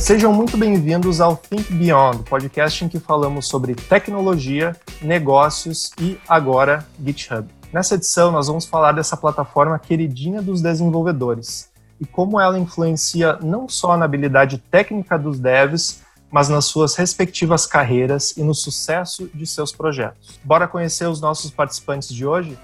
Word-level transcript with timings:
Sejam 0.00 0.32
muito 0.32 0.56
bem-vindos 0.56 1.20
ao 1.20 1.36
Think 1.36 1.74
Beyond, 1.74 2.22
podcast 2.22 2.84
em 2.84 2.88
que 2.88 3.00
falamos 3.00 3.48
sobre 3.48 3.74
tecnologia, 3.74 4.74
negócios 5.02 5.90
e 6.00 6.18
agora 6.26 6.86
GitHub. 7.04 7.48
Nessa 7.72 7.96
edição, 7.96 8.30
nós 8.30 8.46
vamos 8.46 8.64
falar 8.64 8.92
dessa 8.92 9.16
plataforma 9.16 9.78
queridinha 9.78 10.40
dos 10.40 10.62
desenvolvedores 10.62 11.68
e 12.00 12.06
como 12.06 12.40
ela 12.40 12.58
influencia 12.58 13.38
não 13.42 13.68
só 13.68 13.96
na 13.96 14.04
habilidade 14.04 14.58
técnica 14.70 15.18
dos 15.18 15.38
devs, 15.40 16.00
mas 16.30 16.48
nas 16.48 16.66
suas 16.66 16.94
respectivas 16.94 17.66
carreiras 17.66 18.36
e 18.36 18.42
no 18.42 18.54
sucesso 18.54 19.28
de 19.34 19.46
seus 19.46 19.72
projetos. 19.72 20.38
Bora 20.44 20.68
conhecer 20.68 21.06
os 21.06 21.20
nossos 21.20 21.50
participantes 21.50 22.08
de 22.08 22.24
hoje? 22.24 22.56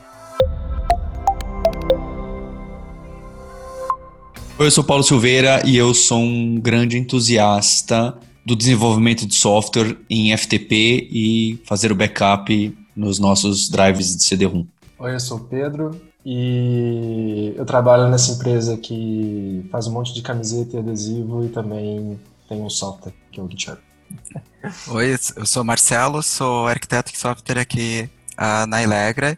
Eu 4.63 4.71
sou 4.71 4.85
Paulo 4.85 5.03
Silveira 5.03 5.63
e 5.67 5.77
eu 5.77 5.93
sou 5.93 6.21
um 6.21 6.61
grande 6.61 6.97
entusiasta 6.97 8.17
do 8.47 8.55
desenvolvimento 8.55 9.27
de 9.27 9.35
software 9.35 9.97
em 10.09 10.37
FTP 10.37 11.09
e 11.11 11.63
fazer 11.65 11.91
o 11.91 11.95
backup 11.95 12.79
nos 12.95 13.19
nossos 13.19 13.69
drives 13.69 14.17
de 14.17 14.23
CD-ROM. 14.23 14.65
Oi, 14.99 15.15
eu 15.15 15.21
sou 15.21 15.39
o 15.39 15.41
Pedro 15.45 16.01
e 16.25 17.53
eu 17.57 17.65
trabalho 17.65 18.09
nessa 18.09 18.33
empresa 18.33 18.77
que 18.77 19.67
faz 19.73 19.87
um 19.89 19.93
monte 19.93 20.15
de 20.15 20.23
camiseta 20.23 20.77
e 20.77 20.79
adesivo 20.79 21.45
e 21.45 21.49
também 21.49 22.21
tem 22.49 22.61
um 22.61 22.71
software 22.71 23.13
que 23.33 23.41
é 23.41 23.43
o 23.43 23.51
GitHub. 23.51 23.79
Oi, 24.89 25.17
eu 25.37 25.47
sou 25.47 25.65
Marcelo, 25.65 26.23
sou 26.23 26.69
arquiteto 26.69 27.11
de 27.11 27.19
software 27.19 27.59
aqui 27.59 28.09
uh, 28.39 28.67
na 28.69 28.83
Elegra 28.83 29.37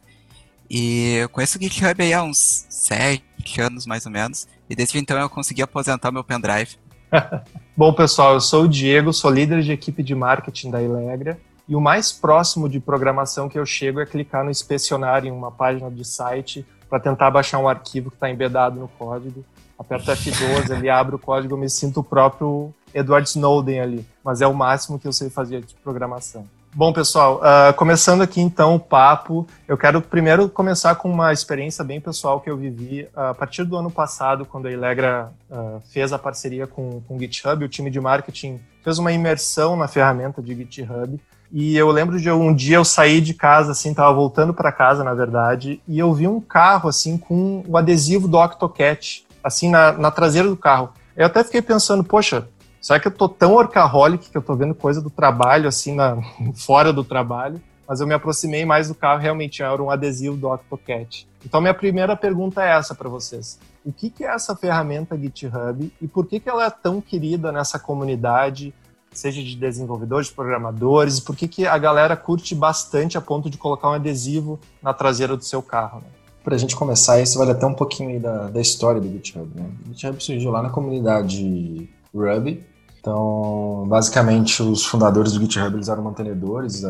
e 0.69 1.15
eu 1.23 1.29
conheço 1.31 1.59
o 1.59 1.63
GitHub 1.63 2.03
aí 2.03 2.13
há 2.13 2.23
uns 2.23 2.67
sete 2.69 3.61
anos 3.61 3.87
mais 3.87 4.05
ou 4.05 4.13
menos 4.13 4.47
e 4.69 4.75
desde 4.75 4.99
então 4.99 5.19
eu 5.19 5.29
consegui 5.29 5.63
aposentar 5.63 6.11
meu 6.11 6.25
pendrive. 6.25 6.77
Bom, 7.77 7.93
pessoal, 7.93 8.35
eu 8.35 8.41
sou 8.41 8.65
o 8.65 8.69
Diego, 8.69 9.13
sou 9.13 9.31
líder 9.31 9.63
de 9.63 9.73
equipe 9.73 10.03
de 10.03 10.15
marketing 10.15 10.71
da 10.71 10.83
Elegra. 10.83 11.39
E 11.69 11.75
o 11.75 11.81
mais 11.81 12.13
próximo 12.13 12.69
de 12.69 12.79
programação 12.79 13.49
que 13.49 13.59
eu 13.59 13.67
chego 13.67 14.01
é 14.01 14.07
clicar 14.07 14.45
no 14.45 14.51
inspecionar 14.51 15.25
em 15.25 15.33
uma 15.33 15.51
página 15.51 15.91
de 15.91 16.05
site 16.05 16.65
para 16.89 17.01
tentar 17.01 17.31
baixar 17.31 17.59
um 17.59 17.69
arquivo 17.69 18.11
que 18.11 18.17
está 18.17 18.31
embedado 18.31 18.79
no 18.79 18.89
código. 18.89 19.45
Aperto 19.79 20.11
F12, 20.11 20.71
ele 20.71 20.89
abre 20.89 21.17
o 21.17 21.19
código, 21.19 21.55
eu 21.55 21.59
me 21.59 21.69
sinto 21.69 22.01
o 22.01 22.05
próprio 22.05 22.73
Edward 22.95 23.29
Snowden 23.29 23.81
ali. 23.81 24.07
Mas 24.25 24.41
é 24.41 24.47
o 24.47 24.55
máximo 24.55 24.99
que 24.99 25.07
eu 25.07 25.13
sei 25.13 25.29
fazer 25.29 25.63
de 25.63 25.75
programação. 25.75 26.49
Bom, 26.79 26.93
pessoal, 26.93 27.41
uh, 27.41 27.73
começando 27.73 28.21
aqui 28.21 28.39
então 28.39 28.75
o 28.75 28.79
papo, 28.79 29.47
eu 29.67 29.79
quero 29.79 30.03
primeiro 30.03 30.47
começar 30.47 30.95
com 30.97 31.11
uma 31.11 31.33
experiência 31.33 31.83
bem 31.83 32.03
pessoal 32.03 32.39
que 32.39 32.51
eu 32.51 32.57
vivi 32.59 33.09
uh, 33.17 33.31
a 33.31 33.35
partir 33.35 33.65
do 33.65 33.79
ano 33.79 33.91
passado, 33.91 34.45
quando 34.45 34.69
a 34.69 34.71
Ilegra 34.71 35.33
uh, 35.51 35.81
fez 35.91 36.13
a 36.13 36.19
parceria 36.19 36.67
com, 36.67 37.01
com 37.09 37.17
o 37.17 37.19
GitHub, 37.19 37.65
o 37.65 37.69
time 37.69 37.89
de 37.89 37.99
marketing 37.99 38.61
fez 38.85 38.99
uma 38.99 39.11
imersão 39.11 39.75
na 39.75 39.89
ferramenta 39.89 40.43
de 40.43 40.55
GitHub. 40.55 41.19
E 41.51 41.75
eu 41.79 41.91
lembro 41.91 42.21
de 42.21 42.31
um 42.31 42.55
dia 42.55 42.77
eu 42.77 42.85
saí 42.85 43.23
de 43.23 43.33
casa, 43.33 43.73
assim, 43.73 43.95
tava 43.95 44.13
voltando 44.13 44.53
para 44.53 44.71
casa, 44.71 45.03
na 45.03 45.15
verdade, 45.15 45.81
e 45.89 45.99
eu 45.99 46.13
vi 46.13 46.29
um 46.29 46.43
carro, 46.43 46.91
assim, 46.91 47.17
com 47.17 47.65
o 47.67 47.79
adesivo 47.79 48.29
do 48.29 48.37
Octocat, 48.37 49.25
assim, 49.43 49.71
na, 49.71 49.93
na 49.93 50.11
traseira 50.11 50.47
do 50.47 50.57
carro. 50.59 50.91
Eu 51.17 51.25
até 51.25 51.43
fiquei 51.43 51.63
pensando, 51.63 52.05
poxa, 52.05 52.47
Será 52.87 53.01
que 53.01 53.09
eu 53.09 53.13
tô 53.13 53.29
tão 53.29 53.55
orcaholic 53.55 54.31
que 54.31 54.39
eu 54.39 54.43
tô 54.43 54.55
vendo 54.55 54.73
coisa 54.73 55.03
do 55.03 55.11
trabalho, 55.11 55.67
assim, 55.67 55.93
na, 55.93 56.19
fora 56.55 56.93
do 56.93 57.03
trabalho? 57.03 57.61
Mas 57.85 57.99
eu 57.99 58.07
me 58.07 58.15
aproximei 58.15 58.65
mais 58.65 58.87
do 58.87 58.95
carro, 58.95 59.21
realmente 59.21 59.61
era 59.61 59.83
um 59.83 59.91
adesivo 59.91 60.37
do 60.37 60.49
Octocat. 60.49 61.27
Então, 61.45 61.61
minha 61.61 61.75
primeira 61.75 62.15
pergunta 62.15 62.63
é 62.63 62.71
essa 62.79 62.95
para 62.95 63.09
vocês. 63.09 63.59
O 63.85 63.93
que, 63.93 64.09
que 64.09 64.23
é 64.23 64.33
essa 64.33 64.55
ferramenta 64.55 65.19
GitHub 65.19 65.93
e 66.01 66.07
por 66.07 66.27
que, 66.27 66.39
que 66.39 66.49
ela 66.49 66.65
é 66.65 66.71
tão 66.71 67.01
querida 67.01 67.51
nessa 67.51 67.77
comunidade, 67.77 68.73
seja 69.11 69.43
de 69.43 69.57
desenvolvedores, 69.57 70.29
de 70.29 70.35
programadores, 70.35 71.19
por 71.19 71.35
que, 71.35 71.49
que 71.49 71.67
a 71.67 71.77
galera 71.79 72.17
curte 72.17 72.55
bastante 72.55 73.19
a 73.19 73.21
ponto 73.21 73.51
de 73.51 73.59
colocar 73.59 73.89
um 73.89 73.95
adesivo 73.95 74.61
na 74.81 74.95
traseira 74.95 75.37
do 75.37 75.43
seu 75.43 75.61
carro? 75.61 76.03
Né? 76.03 76.07
Para 76.45 76.55
a 76.55 76.59
gente 76.59 76.77
começar, 76.77 77.21
isso 77.21 77.37
vale 77.37 77.51
até 77.51 77.67
um 77.67 77.75
pouquinho 77.75 78.21
da, 78.21 78.47
da 78.47 78.61
história 78.61 79.01
do 79.01 79.09
GitHub. 79.09 79.51
Né? 79.57 79.69
O 79.85 79.89
GitHub 79.93 80.23
surgiu 80.23 80.53
lá 80.53 80.63
na 80.63 80.71
comunidade 80.71 81.91
Ruby, 82.15 82.65
então, 83.07 83.85
basicamente, 83.87 84.61
os 84.65 84.85
fundadores 84.85 85.33
do 85.33 85.41
GitHub 85.41 85.77
eles 85.77 85.89
eram 85.89 86.03
mantenedores 86.03 86.83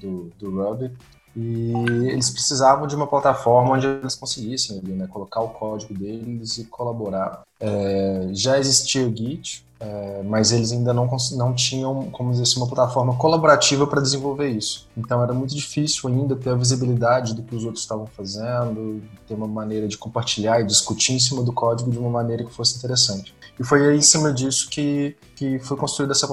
do, 0.00 0.30
do 0.38 0.50
Ruby 0.50 0.90
e 1.34 1.72
eles 2.10 2.30
precisavam 2.30 2.86
de 2.86 2.94
uma 2.94 3.06
plataforma 3.06 3.74
onde 3.74 3.86
eles 3.86 4.14
conseguissem 4.14 4.82
né, 4.82 5.06
colocar 5.06 5.40
o 5.40 5.48
código 5.48 5.94
deles 5.94 6.58
e 6.58 6.64
colaborar. 6.64 7.42
É, 7.58 8.28
já 8.32 8.58
existia 8.58 9.06
o 9.06 9.16
Git, 9.16 9.64
é, 9.80 10.22
mas 10.22 10.52
eles 10.52 10.70
ainda 10.70 10.92
não, 10.92 11.08
não 11.32 11.54
tinham, 11.54 12.08
como 12.12 12.30
dizer 12.30 12.42
assim, 12.42 12.60
uma 12.60 12.68
plataforma 12.68 13.16
colaborativa 13.16 13.86
para 13.86 14.00
desenvolver 14.00 14.48
isso. 14.48 14.88
Então 14.96 15.22
era 15.22 15.32
muito 15.32 15.56
difícil 15.56 16.08
ainda 16.08 16.36
ter 16.36 16.50
a 16.50 16.54
visibilidade 16.54 17.34
do 17.34 17.42
que 17.42 17.56
os 17.56 17.64
outros 17.64 17.82
estavam 17.82 18.06
fazendo, 18.06 19.02
ter 19.26 19.34
uma 19.34 19.48
maneira 19.48 19.88
de 19.88 19.98
compartilhar 19.98 20.60
e 20.60 20.64
discutir 20.64 21.14
em 21.14 21.18
cima 21.18 21.42
do 21.42 21.52
código 21.52 21.90
de 21.90 21.98
uma 21.98 22.10
maneira 22.10 22.44
que 22.44 22.52
fosse 22.52 22.76
interessante. 22.76 23.34
E 23.58 23.64
foi 23.64 23.88
aí 23.88 23.96
em 23.96 24.02
cima 24.02 24.32
disso 24.32 24.68
que, 24.70 25.16
que 25.34 25.58
foi 25.58 25.76
construída 25.76 26.12
essa, 26.12 26.28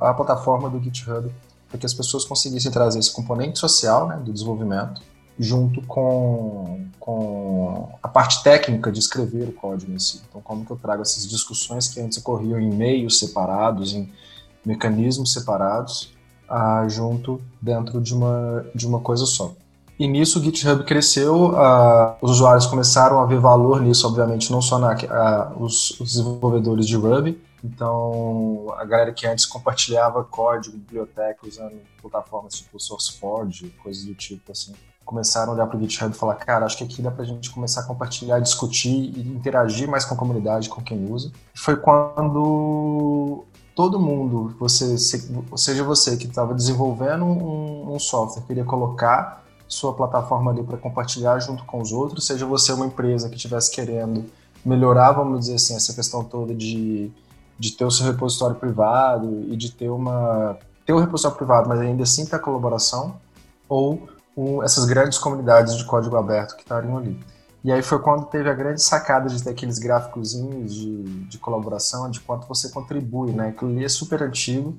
a 0.00 0.12
plataforma 0.12 0.68
do 0.68 0.78
GitHub, 0.82 1.30
para 1.70 1.78
que 1.78 1.86
as 1.86 1.94
pessoas 1.94 2.24
conseguissem 2.24 2.70
trazer 2.70 2.98
esse 2.98 3.12
componente 3.12 3.58
social 3.58 4.08
né, 4.08 4.16
do 4.16 4.32
desenvolvimento 4.32 5.00
junto 5.38 5.80
com, 5.86 6.84
com 6.98 7.88
a 8.02 8.08
parte 8.08 8.42
técnica 8.42 8.92
de 8.92 8.98
escrever 8.98 9.48
o 9.48 9.52
código 9.52 9.90
em 9.90 9.98
si. 9.98 10.20
Então, 10.28 10.42
como 10.42 10.66
que 10.66 10.70
eu 10.70 10.76
trago 10.76 11.00
essas 11.00 11.26
discussões 11.26 11.88
que 11.88 11.98
antes 11.98 12.18
ocorriam 12.18 12.60
em 12.60 12.70
meios 12.70 13.18
separados, 13.18 13.94
em 13.94 14.12
mecanismos 14.66 15.32
separados, 15.32 16.12
ah, 16.46 16.84
junto 16.88 17.40
dentro 17.62 18.02
de 18.02 18.12
uma, 18.12 18.66
de 18.74 18.86
uma 18.86 19.00
coisa 19.00 19.24
só. 19.24 19.54
E 19.98 20.06
nisso 20.06 20.40
o 20.40 20.42
GitHub 20.42 20.84
cresceu, 20.84 21.56
ah, 21.56 22.18
os 22.20 22.32
usuários 22.32 22.66
começaram 22.66 23.20
a 23.20 23.24
ver 23.24 23.38
valor 23.38 23.80
nisso, 23.80 24.06
obviamente, 24.06 24.50
não 24.52 24.60
só 24.60 24.78
na, 24.78 24.92
ah, 25.08 25.52
os, 25.58 25.98
os 26.00 26.12
desenvolvedores 26.12 26.86
de 26.86 26.96
Ruby, 26.96 27.40
então, 27.62 28.66
a 28.78 28.84
galera 28.84 29.12
que 29.12 29.26
antes 29.26 29.44
compartilhava 29.44 30.24
código, 30.24 30.76
biblioteca, 30.76 31.46
usando 31.46 31.76
plataformas 32.00 32.54
tipo 32.54 32.80
SourceForge, 32.80 33.70
coisas 33.82 34.04
do 34.04 34.14
tipo 34.14 34.52
assim, 34.52 34.72
começaram 35.04 35.52
a 35.52 35.54
olhar 35.54 35.66
para 35.66 35.76
o 35.76 35.80
GitHub 35.80 36.14
e 36.14 36.18
falar, 36.18 36.36
cara, 36.36 36.64
acho 36.64 36.78
que 36.78 36.84
aqui 36.84 37.02
dá 37.02 37.10
para 37.10 37.22
a 37.22 37.26
gente 37.26 37.50
começar 37.50 37.82
a 37.82 37.84
compartilhar, 37.84 38.38
discutir 38.38 39.12
e 39.16 39.20
interagir 39.20 39.88
mais 39.88 40.04
com 40.04 40.14
a 40.14 40.16
comunidade, 40.16 40.68
com 40.68 40.82
quem 40.82 41.10
usa. 41.10 41.30
Foi 41.54 41.76
quando 41.76 43.44
todo 43.74 43.98
mundo, 43.98 44.54
você, 44.58 44.96
seja 44.98 45.84
você 45.84 46.16
que 46.16 46.26
estava 46.26 46.54
desenvolvendo 46.54 47.24
um, 47.24 47.94
um, 47.94 47.98
software, 47.98 48.42
queria 48.42 48.64
colocar 48.64 49.44
sua 49.68 49.94
plataforma 49.94 50.50
ali 50.50 50.62
para 50.62 50.76
compartilhar 50.76 51.38
junto 51.38 51.64
com 51.64 51.80
os 51.80 51.92
outros, 51.92 52.26
seja 52.26 52.46
você 52.46 52.72
uma 52.72 52.86
empresa 52.86 53.28
que 53.28 53.36
estivesse 53.36 53.70
querendo 53.70 54.26
melhorar, 54.64 55.12
vamos 55.12 55.40
dizer 55.40 55.54
assim, 55.54 55.74
essa 55.74 55.94
questão 55.94 56.22
toda 56.24 56.54
de, 56.54 57.10
de 57.60 57.72
ter 57.72 57.84
o 57.84 57.90
seu 57.90 58.06
repositório 58.06 58.56
privado 58.56 59.44
e 59.46 59.54
de 59.54 59.70
ter 59.70 59.90
uma 59.90 60.56
ter 60.86 60.94
o 60.94 60.96
um 60.96 61.00
repositório 61.00 61.36
privado, 61.36 61.68
mas 61.68 61.78
ainda 61.78 62.02
assim 62.04 62.24
ter 62.24 62.36
a 62.36 62.38
colaboração, 62.38 63.20
ou 63.68 64.08
com 64.34 64.62
essas 64.62 64.86
grandes 64.86 65.18
comunidades 65.18 65.76
de 65.76 65.84
código 65.84 66.16
aberto 66.16 66.56
que 66.56 66.62
estariam 66.62 66.96
ali. 66.96 67.20
E 67.62 67.70
aí 67.70 67.82
foi 67.82 67.98
quando 67.98 68.24
teve 68.24 68.48
a 68.48 68.54
grande 68.54 68.82
sacada 68.82 69.28
de 69.28 69.42
ter 69.42 69.50
aqueles 69.50 69.78
gráficos 69.78 70.30
de, 70.32 71.02
de 71.28 71.38
colaboração, 71.38 72.10
de 72.10 72.18
quanto 72.20 72.48
você 72.48 72.70
contribui, 72.70 73.32
né? 73.32 73.48
Aquilo 73.48 73.70
ali 73.70 73.84
é 73.84 73.88
super 73.90 74.22
antigo, 74.22 74.74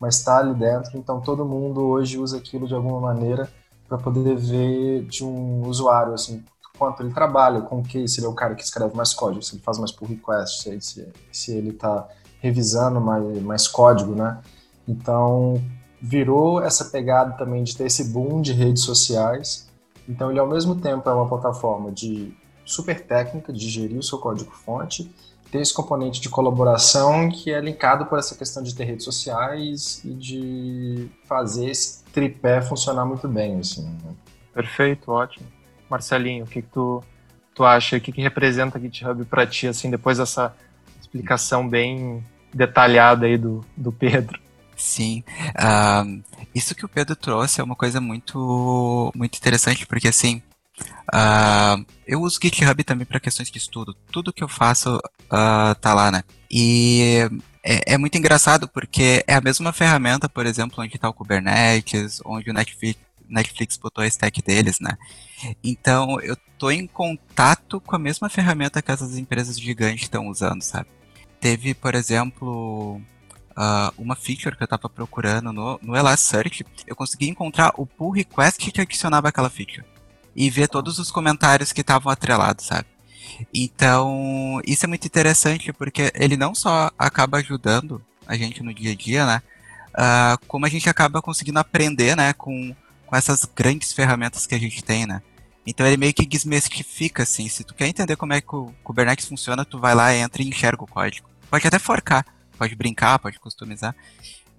mas 0.00 0.18
está 0.18 0.38
ali 0.38 0.52
dentro, 0.52 0.98
então 0.98 1.20
todo 1.20 1.44
mundo 1.44 1.86
hoje 1.86 2.18
usa 2.18 2.38
aquilo 2.38 2.66
de 2.66 2.74
alguma 2.74 3.00
maneira 3.00 3.48
para 3.88 3.96
poder 3.96 4.36
ver 4.36 5.04
de 5.04 5.24
um 5.24 5.62
usuário, 5.68 6.12
assim, 6.12 6.42
quanto 6.78 7.02
ele 7.02 7.12
trabalha, 7.12 7.60
com 7.60 7.78
o 7.78 7.82
que, 7.82 8.06
se 8.06 8.20
ele 8.20 8.26
é 8.26 8.30
o 8.30 8.34
cara 8.34 8.54
que 8.54 8.62
escreve 8.62 8.96
mais 8.96 9.12
código, 9.14 9.42
se 9.42 9.54
ele 9.54 9.62
faz 9.62 9.78
mais 9.78 9.92
pull 9.92 10.08
request, 10.08 10.68
se, 10.80 11.12
se 11.32 11.56
ele 11.56 11.70
está 11.70 12.08
revisando 12.40 13.00
mais, 13.00 13.42
mais 13.42 13.68
código, 13.68 14.14
né? 14.14 14.40
Então, 14.86 15.60
virou 16.00 16.62
essa 16.62 16.84
pegada 16.86 17.32
também 17.32 17.64
de 17.64 17.76
ter 17.76 17.86
esse 17.86 18.04
boom 18.12 18.40
de 18.40 18.52
redes 18.52 18.84
sociais. 18.84 19.68
Então 20.08 20.30
ele 20.30 20.38
ao 20.38 20.46
mesmo 20.46 20.76
tempo 20.76 21.08
é 21.08 21.12
uma 21.12 21.28
plataforma 21.28 21.90
de 21.90 22.32
super 22.64 23.04
técnica 23.06 23.52
de 23.52 23.68
gerir 23.68 23.98
o 23.98 24.02
seu 24.02 24.18
código-fonte, 24.18 25.12
tem 25.50 25.60
esse 25.60 25.72
componente 25.72 26.20
de 26.20 26.28
colaboração 26.28 27.28
que 27.28 27.52
é 27.52 27.60
linkado 27.60 28.06
por 28.06 28.18
essa 28.18 28.34
questão 28.34 28.62
de 28.62 28.74
ter 28.74 28.84
redes 28.84 29.04
sociais 29.04 30.04
e 30.04 30.12
de 30.12 31.08
fazer 31.24 31.70
esse 31.70 32.02
tripé 32.12 32.60
funcionar 32.60 33.04
muito 33.04 33.28
bem. 33.28 33.60
Assim, 33.60 33.84
né? 33.84 34.14
Perfeito, 34.52 35.10
ótimo. 35.10 35.46
Marcelinho, 35.88 36.44
o 36.44 36.46
que, 36.46 36.62
que 36.62 36.68
tu, 36.68 37.02
tu 37.54 37.64
acha? 37.64 37.96
O 37.96 38.00
que, 38.00 38.12
que 38.12 38.20
representa 38.20 38.80
GitHub 38.80 39.24
para 39.24 39.46
ti, 39.46 39.66
assim, 39.66 39.90
depois 39.90 40.18
dessa 40.18 40.54
explicação 41.00 41.68
bem 41.68 42.24
detalhada 42.52 43.26
aí 43.26 43.36
do, 43.36 43.64
do 43.76 43.92
Pedro? 43.92 44.40
Sim. 44.76 45.24
Uh, 45.56 46.22
isso 46.54 46.74
que 46.74 46.84
o 46.84 46.88
Pedro 46.88 47.16
trouxe 47.16 47.60
é 47.60 47.64
uma 47.64 47.76
coisa 47.76 48.00
muito, 48.00 49.10
muito 49.14 49.38
interessante, 49.38 49.86
porque 49.86 50.08
assim, 50.08 50.42
uh, 51.14 51.84
eu 52.06 52.20
uso 52.20 52.38
GitHub 52.42 52.84
também 52.84 53.06
para 53.06 53.20
questões 53.20 53.50
de 53.50 53.58
estudo. 53.58 53.96
Tudo 54.12 54.32
que 54.32 54.44
eu 54.44 54.48
faço 54.48 54.96
uh, 54.96 55.74
tá 55.80 55.94
lá, 55.94 56.10
né? 56.10 56.22
E 56.50 57.28
é, 57.64 57.94
é, 57.94 57.98
muito 57.98 58.16
engraçado 58.16 58.68
porque 58.68 59.24
é 59.26 59.34
a 59.34 59.40
mesma 59.40 59.72
ferramenta, 59.72 60.28
por 60.28 60.46
exemplo, 60.46 60.84
onde 60.84 60.94
está 60.94 61.08
o 61.08 61.14
Kubernetes, 61.14 62.20
onde 62.24 62.50
o 62.50 62.54
Netflix, 62.54 63.00
Netflix 63.28 63.76
botou 63.76 64.02
a 64.02 64.06
stack 64.06 64.42
deles, 64.42 64.80
né? 64.80 64.96
Então, 65.62 66.20
eu 66.20 66.36
tô 66.58 66.70
em 66.70 66.86
contato 66.86 67.80
com 67.80 67.96
a 67.96 67.98
mesma 67.98 68.28
ferramenta 68.28 68.80
que 68.82 68.90
essas 68.90 69.16
empresas 69.16 69.58
gigantes 69.58 70.02
estão 70.04 70.28
usando, 70.28 70.62
sabe? 70.62 70.88
Teve, 71.40 71.74
por 71.74 71.94
exemplo, 71.94 73.00
uh, 73.56 73.92
uma 73.98 74.16
feature 74.16 74.56
que 74.56 74.62
eu 74.62 74.66
estava 74.66 74.88
procurando 74.88 75.52
no, 75.52 75.78
no 75.82 75.94
eu 76.86 76.96
consegui 76.96 77.28
encontrar 77.28 77.72
o 77.76 77.86
pull 77.86 78.10
request 78.10 78.58
que 78.58 78.80
adicionava 78.80 79.28
aquela 79.28 79.50
feature. 79.50 79.84
E 80.34 80.50
ver 80.50 80.68
todos 80.68 80.98
os 80.98 81.10
comentários 81.10 81.72
que 81.72 81.80
estavam 81.80 82.12
atrelados, 82.12 82.66
sabe? 82.66 82.86
Então, 83.52 84.60
isso 84.66 84.84
é 84.84 84.88
muito 84.88 85.06
interessante 85.06 85.72
porque 85.72 86.12
ele 86.14 86.36
não 86.36 86.54
só 86.54 86.90
acaba 86.98 87.38
ajudando 87.38 88.02
a 88.26 88.36
gente 88.36 88.62
no 88.62 88.72
dia 88.72 88.92
a 88.92 88.94
dia, 88.94 89.26
né? 89.26 89.42
Uh, 89.96 90.46
como 90.46 90.66
a 90.66 90.68
gente 90.68 90.88
acaba 90.90 91.22
conseguindo 91.22 91.58
aprender, 91.58 92.14
né, 92.14 92.34
com, 92.34 92.74
com 93.06 93.16
essas 93.16 93.44
grandes 93.44 93.92
ferramentas 93.92 94.46
que 94.46 94.54
a 94.54 94.58
gente 94.58 94.82
tem, 94.82 95.06
né? 95.06 95.22
Então 95.66 95.86
ele 95.86 95.96
meio 95.96 96.14
que 96.14 96.26
desmistifica, 96.26 97.24
assim. 97.24 97.48
Se 97.48 97.64
tu 97.64 97.74
quer 97.74 97.88
entender 97.88 98.16
como 98.16 98.32
é 98.32 98.40
que 98.40 98.54
o 98.54 98.72
Kubernetes 98.84 99.26
funciona, 99.26 99.64
tu 99.64 99.78
vai 99.78 99.94
lá, 99.94 100.14
entra 100.14 100.42
e 100.42 100.48
enxerga 100.48 100.84
o 100.84 100.86
código. 100.86 101.28
Pode 101.50 101.66
até 101.66 101.78
forcar, 101.78 102.24
pode 102.56 102.74
brincar, 102.76 103.18
pode 103.18 103.38
customizar. 103.40 103.94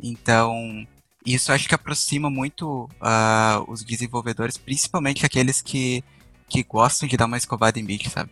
Então, 0.01 0.85
isso 1.25 1.51
acho 1.51 1.67
que 1.67 1.75
aproxima 1.75 2.29
muito 2.29 2.89
uh, 3.01 3.63
os 3.71 3.83
desenvolvedores, 3.83 4.57
principalmente 4.57 5.25
aqueles 5.25 5.61
que, 5.61 6.03
que 6.47 6.63
gostam 6.63 7.07
de 7.07 7.17
dar 7.17 7.25
uma 7.25 7.37
escovada 7.37 7.79
em 7.79 7.85
bicho, 7.85 8.09
sabe? 8.09 8.31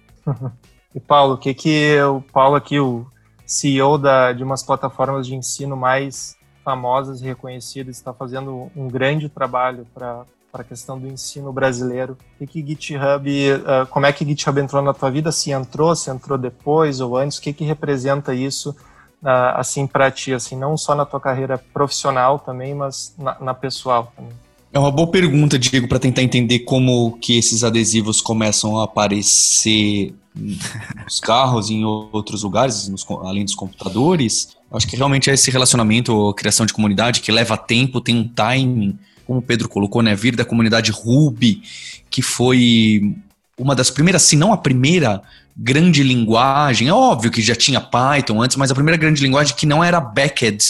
E 0.95 0.99
Paulo, 0.99 1.33
o 1.33 1.37
que 1.37 1.53
que 1.53 2.01
o 2.03 2.21
Paulo 2.21 2.55
aqui, 2.55 2.79
o 2.79 3.05
CEO 3.45 3.97
da, 3.97 4.31
de 4.31 4.43
umas 4.43 4.63
plataformas 4.63 5.27
de 5.27 5.35
ensino 5.35 5.75
mais 5.75 6.37
famosas 6.65 7.21
e 7.21 7.25
reconhecidas, 7.25 7.95
está 7.95 8.11
fazendo 8.11 8.69
um 8.75 8.89
grande 8.89 9.29
trabalho 9.29 9.87
para 9.93 10.25
para 10.55 10.61
a 10.61 10.65
questão 10.65 10.97
do 10.97 11.05
ensino 11.05 11.51
brasileiro. 11.51 12.17
Que, 12.39 12.47
que 12.47 12.65
GitHub, 12.65 13.29
uh, 13.29 13.85
como 13.89 14.05
é 14.05 14.13
que 14.13 14.23
GitHub 14.23 14.57
entrou 14.61 14.81
na 14.81 14.93
tua 14.93 15.11
vida? 15.11 15.29
Se 15.29 15.51
entrou, 15.51 15.93
se 15.97 16.09
entrou 16.09 16.37
depois 16.37 17.01
ou 17.01 17.17
antes? 17.17 17.37
O 17.37 17.41
que, 17.41 17.51
que 17.51 17.65
representa 17.65 18.33
isso 18.33 18.69
uh, 18.69 19.51
assim 19.55 19.85
para 19.85 20.09
ti, 20.09 20.33
assim 20.33 20.55
não 20.55 20.77
só 20.77 20.95
na 20.95 21.05
tua 21.05 21.19
carreira 21.19 21.57
profissional 21.57 22.39
também, 22.39 22.73
mas 22.73 23.13
na, 23.17 23.37
na 23.41 23.53
pessoal 23.53 24.13
também? 24.15 24.31
É 24.71 24.79
uma 24.79 24.91
boa 24.91 25.11
pergunta, 25.11 25.59
Diego, 25.59 25.89
para 25.89 25.99
tentar 25.99 26.21
entender 26.21 26.59
como 26.59 27.17
que 27.19 27.37
esses 27.37 27.61
adesivos 27.61 28.21
começam 28.21 28.79
a 28.79 28.85
aparecer 28.85 30.13
nos 30.35 31.19
carros 31.19 31.69
em 31.69 31.83
outros 31.85 32.43
lugares, 32.43 32.87
nos, 32.87 33.05
além 33.23 33.45
dos 33.45 33.55
computadores. 33.55 34.55
Acho 34.71 34.87
que 34.87 34.95
realmente 34.95 35.29
é 35.29 35.33
esse 35.33 35.49
relacionamento, 35.49 36.33
criação 36.33 36.65
de 36.65 36.73
comunidade 36.73 37.21
que 37.21 37.31
leva 37.31 37.57
tempo, 37.57 38.01
tem 38.01 38.17
um 38.17 38.27
timing 38.27 38.97
como 39.25 39.39
o 39.39 39.41
Pedro 39.41 39.67
colocou, 39.67 40.01
né, 40.01 40.15
vir 40.15 40.35
da 40.35 40.45
comunidade 40.45 40.91
Ruby, 40.91 41.63
que 42.09 42.21
foi 42.21 43.15
uma 43.57 43.75
das 43.75 43.89
primeiras, 43.89 44.21
se 44.21 44.35
não 44.35 44.53
a 44.53 44.57
primeira 44.57 45.21
grande 45.55 46.03
linguagem. 46.03 46.89
É 46.89 46.93
óbvio 46.93 47.31
que 47.31 47.41
já 47.41 47.55
tinha 47.55 47.81
Python 47.81 48.41
antes, 48.41 48.57
mas 48.57 48.69
a 48.69 48.75
primeira 48.75 48.97
grande 48.97 49.23
linguagem 49.23 49.55
que 49.55 49.65
não 49.65 49.83
era 49.83 49.99
backend 49.99 50.63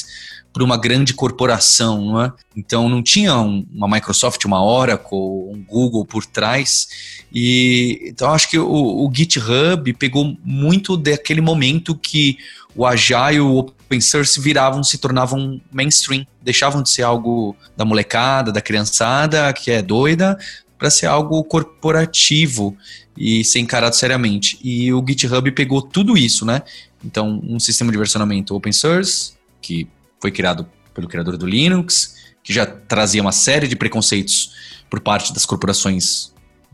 para 0.56 0.64
uma 0.64 0.78
grande 0.78 1.14
corporação, 1.14 2.06
não 2.06 2.22
é? 2.22 2.32
Então 2.56 2.88
não 2.88 3.04
tinha 3.04 3.38
um, 3.38 3.68
uma 3.74 3.90
Microsoft, 3.90 4.46
uma 4.46 4.64
Oracle, 4.64 5.18
um 5.18 5.62
Google 5.68 6.06
por 6.06 6.26
trás. 6.26 6.88
E 7.30 8.00
então 8.06 8.32
acho 8.32 8.50
que 8.50 8.58
o, 8.58 8.66
o 8.66 9.12
GitHub 9.14 9.92
pegou 9.96 10.38
muito 10.42 10.96
daquele 10.96 11.42
momento 11.42 11.94
que 11.94 12.38
o 12.74 12.86
Agile, 12.86 13.42
o 13.42 13.58
Open 13.58 14.00
Source 14.00 14.40
viravam, 14.40 14.82
se 14.82 14.98
tornavam 14.98 15.60
mainstream, 15.70 16.26
deixavam 16.42 16.82
de 16.82 16.90
ser 16.90 17.04
algo 17.04 17.54
da 17.76 17.84
molecada, 17.84 18.50
da 18.50 18.62
criançada 18.62 19.52
que 19.52 19.70
é 19.70 19.82
doida, 19.82 20.38
para 20.80 20.90
ser 20.90 21.08
algo 21.08 21.44
corporativo 21.44 22.78
e 23.18 23.44
ser 23.44 23.60
encarado 23.60 23.94
seriamente. 23.94 24.58
E 24.64 24.94
o 24.94 25.04
GitHub 25.06 25.52
pegou 25.52 25.82
tudo 25.82 26.18
isso, 26.18 26.46
né? 26.46 26.62
Então, 27.04 27.42
um 27.44 27.60
sistema 27.60 27.92
de 27.92 27.98
versionamento 27.98 28.56
open 28.56 28.72
source, 28.72 29.34
que 29.62 29.86
foi 30.20 30.32
criado 30.32 30.68
pelo 30.94 31.08
criador 31.08 31.38
do 31.38 31.46
Linux, 31.46 32.16
que 32.44 32.54
já 32.54 32.66
trazia 32.66 33.22
uma 33.22 33.32
série 33.32 33.68
de 33.68 33.76
preconceitos 33.76 34.52
por 34.90 35.00
parte 35.00 35.34
das 35.34 35.46
corporações 35.46 36.34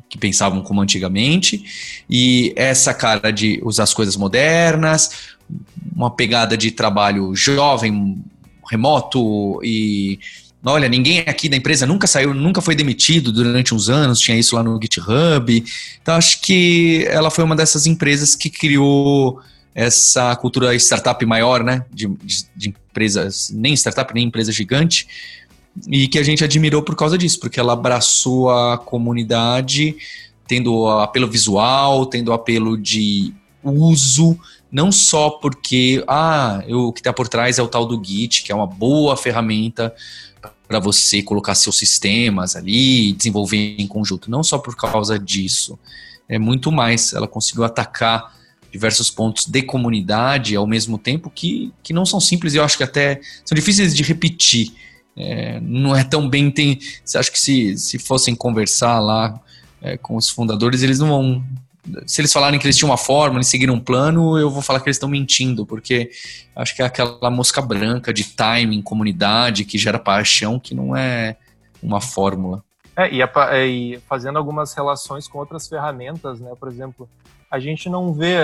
que 0.09 0.17
pensavam 0.17 0.61
como 0.61 0.81
antigamente, 0.81 2.03
e 2.09 2.53
essa 2.57 2.93
cara 2.93 3.31
de 3.31 3.61
usar 3.63 3.83
as 3.83 3.93
coisas 3.93 4.17
modernas, 4.17 5.31
uma 5.95 6.11
pegada 6.11 6.57
de 6.57 6.71
trabalho 6.71 7.33
jovem, 7.33 8.21
remoto 8.69 9.59
e 9.63 10.19
olha, 10.63 10.87
ninguém 10.87 11.19
aqui 11.21 11.49
da 11.49 11.57
empresa 11.57 11.87
nunca 11.87 12.07
saiu, 12.07 12.33
nunca 12.33 12.61
foi 12.61 12.75
demitido 12.75 13.31
durante 13.31 13.73
uns 13.73 13.89
anos, 13.89 14.19
tinha 14.19 14.37
isso 14.37 14.55
lá 14.55 14.63
no 14.63 14.79
GitHub. 14.81 15.63
Então 16.01 16.15
acho 16.15 16.41
que 16.41 17.05
ela 17.09 17.31
foi 17.31 17.43
uma 17.43 17.55
dessas 17.55 17.87
empresas 17.87 18.35
que 18.35 18.49
criou 18.49 19.39
essa 19.73 20.35
cultura 20.35 20.75
startup 20.75 21.25
maior, 21.25 21.63
né? 21.63 21.85
De, 21.91 22.07
de, 22.07 22.45
de, 22.55 22.69
empresas, 22.69 23.49
nem 23.53 23.73
startup, 23.73 24.13
nem 24.13 24.25
empresa 24.25 24.51
gigante, 24.51 25.07
e 25.87 26.07
que 26.07 26.19
a 26.19 26.23
gente 26.23 26.43
admirou 26.43 26.83
por 26.83 26.95
causa 26.95 27.17
disso, 27.17 27.39
porque 27.39 27.59
ela 27.59 27.73
abraçou 27.73 28.49
a 28.49 28.77
comunidade, 28.77 29.95
tendo 30.47 30.87
apelo 30.87 31.27
visual, 31.27 32.05
tendo 32.05 32.33
apelo 32.33 32.77
de 32.77 33.33
uso, 33.63 34.37
não 34.71 34.91
só 34.91 35.29
porque 35.29 36.03
ah, 36.07 36.61
eu, 36.67 36.87
o 36.87 36.93
que 36.93 36.99
está 36.99 37.13
por 37.13 37.27
trás 37.27 37.57
é 37.57 37.63
o 37.63 37.67
tal 37.67 37.85
do 37.85 38.01
Git, 38.03 38.43
que 38.43 38.51
é 38.51 38.55
uma 38.55 38.67
boa 38.67 39.15
ferramenta 39.15 39.93
para 40.67 40.79
você 40.79 41.21
colocar 41.21 41.55
seus 41.55 41.77
sistemas 41.77 42.55
ali, 42.55 43.13
desenvolver 43.13 43.75
em 43.77 43.87
conjunto, 43.87 44.31
não 44.31 44.43
só 44.43 44.57
por 44.57 44.75
causa 44.75 45.19
disso, 45.19 45.77
é 46.27 46.39
muito 46.39 46.71
mais. 46.71 47.13
Ela 47.13 47.27
conseguiu 47.27 47.63
atacar 47.63 48.33
diversos 48.71 49.09
pontos 49.11 49.45
de 49.45 49.61
comunidade 49.61 50.55
ao 50.55 50.65
mesmo 50.65 50.97
tempo 50.97 51.29
que, 51.29 51.73
que 51.83 51.93
não 51.93 52.05
são 52.05 52.19
simples 52.19 52.53
e 52.53 52.57
eu 52.57 52.63
acho 52.63 52.77
que 52.77 52.83
até 52.83 53.19
são 53.43 53.55
difíceis 53.55 53.95
de 53.95 54.01
repetir. 54.01 54.73
É, 55.15 55.59
não 55.59 55.95
é 55.95 56.03
tão 56.03 56.27
bem. 56.29 56.49
Tem, 56.49 56.79
acha 57.15 57.29
que 57.29 57.39
se, 57.39 57.77
se 57.77 57.99
fossem 57.99 58.33
conversar 58.33 58.99
lá 58.99 59.39
é, 59.81 59.97
com 59.97 60.15
os 60.15 60.29
fundadores, 60.29 60.81
eles 60.83 60.99
não 60.99 61.07
vão. 61.09 61.43
Se 62.05 62.21
eles 62.21 62.31
falarem 62.31 62.59
que 62.59 62.65
eles 62.65 62.77
tinham 62.77 62.91
uma 62.91 62.97
forma, 62.97 63.37
eles 63.37 63.47
seguiram 63.47 63.73
um 63.73 63.79
plano, 63.79 64.37
eu 64.37 64.49
vou 64.49 64.61
falar 64.61 64.79
que 64.79 64.87
eles 64.87 64.97
estão 64.97 65.09
mentindo, 65.09 65.65
porque 65.65 66.11
acho 66.55 66.75
que 66.75 66.81
é 66.81 66.85
aquela 66.85 67.31
mosca 67.31 67.59
branca 67.59 68.13
de 68.13 68.23
timing, 68.23 68.83
comunidade, 68.83 69.65
que 69.65 69.79
gera 69.79 69.97
paixão, 69.97 70.59
que 70.59 70.75
não 70.75 70.95
é 70.95 71.35
uma 71.81 71.99
fórmula. 71.99 72.63
É, 72.95 73.11
e, 73.11 73.23
a, 73.23 73.29
e 73.65 73.99
fazendo 74.07 74.37
algumas 74.37 74.73
relações 74.73 75.27
com 75.27 75.39
outras 75.39 75.67
ferramentas, 75.67 76.39
né? 76.39 76.51
Por 76.59 76.69
exemplo, 76.69 77.09
a 77.51 77.59
gente 77.59 77.89
não 77.89 78.13
vê, 78.13 78.37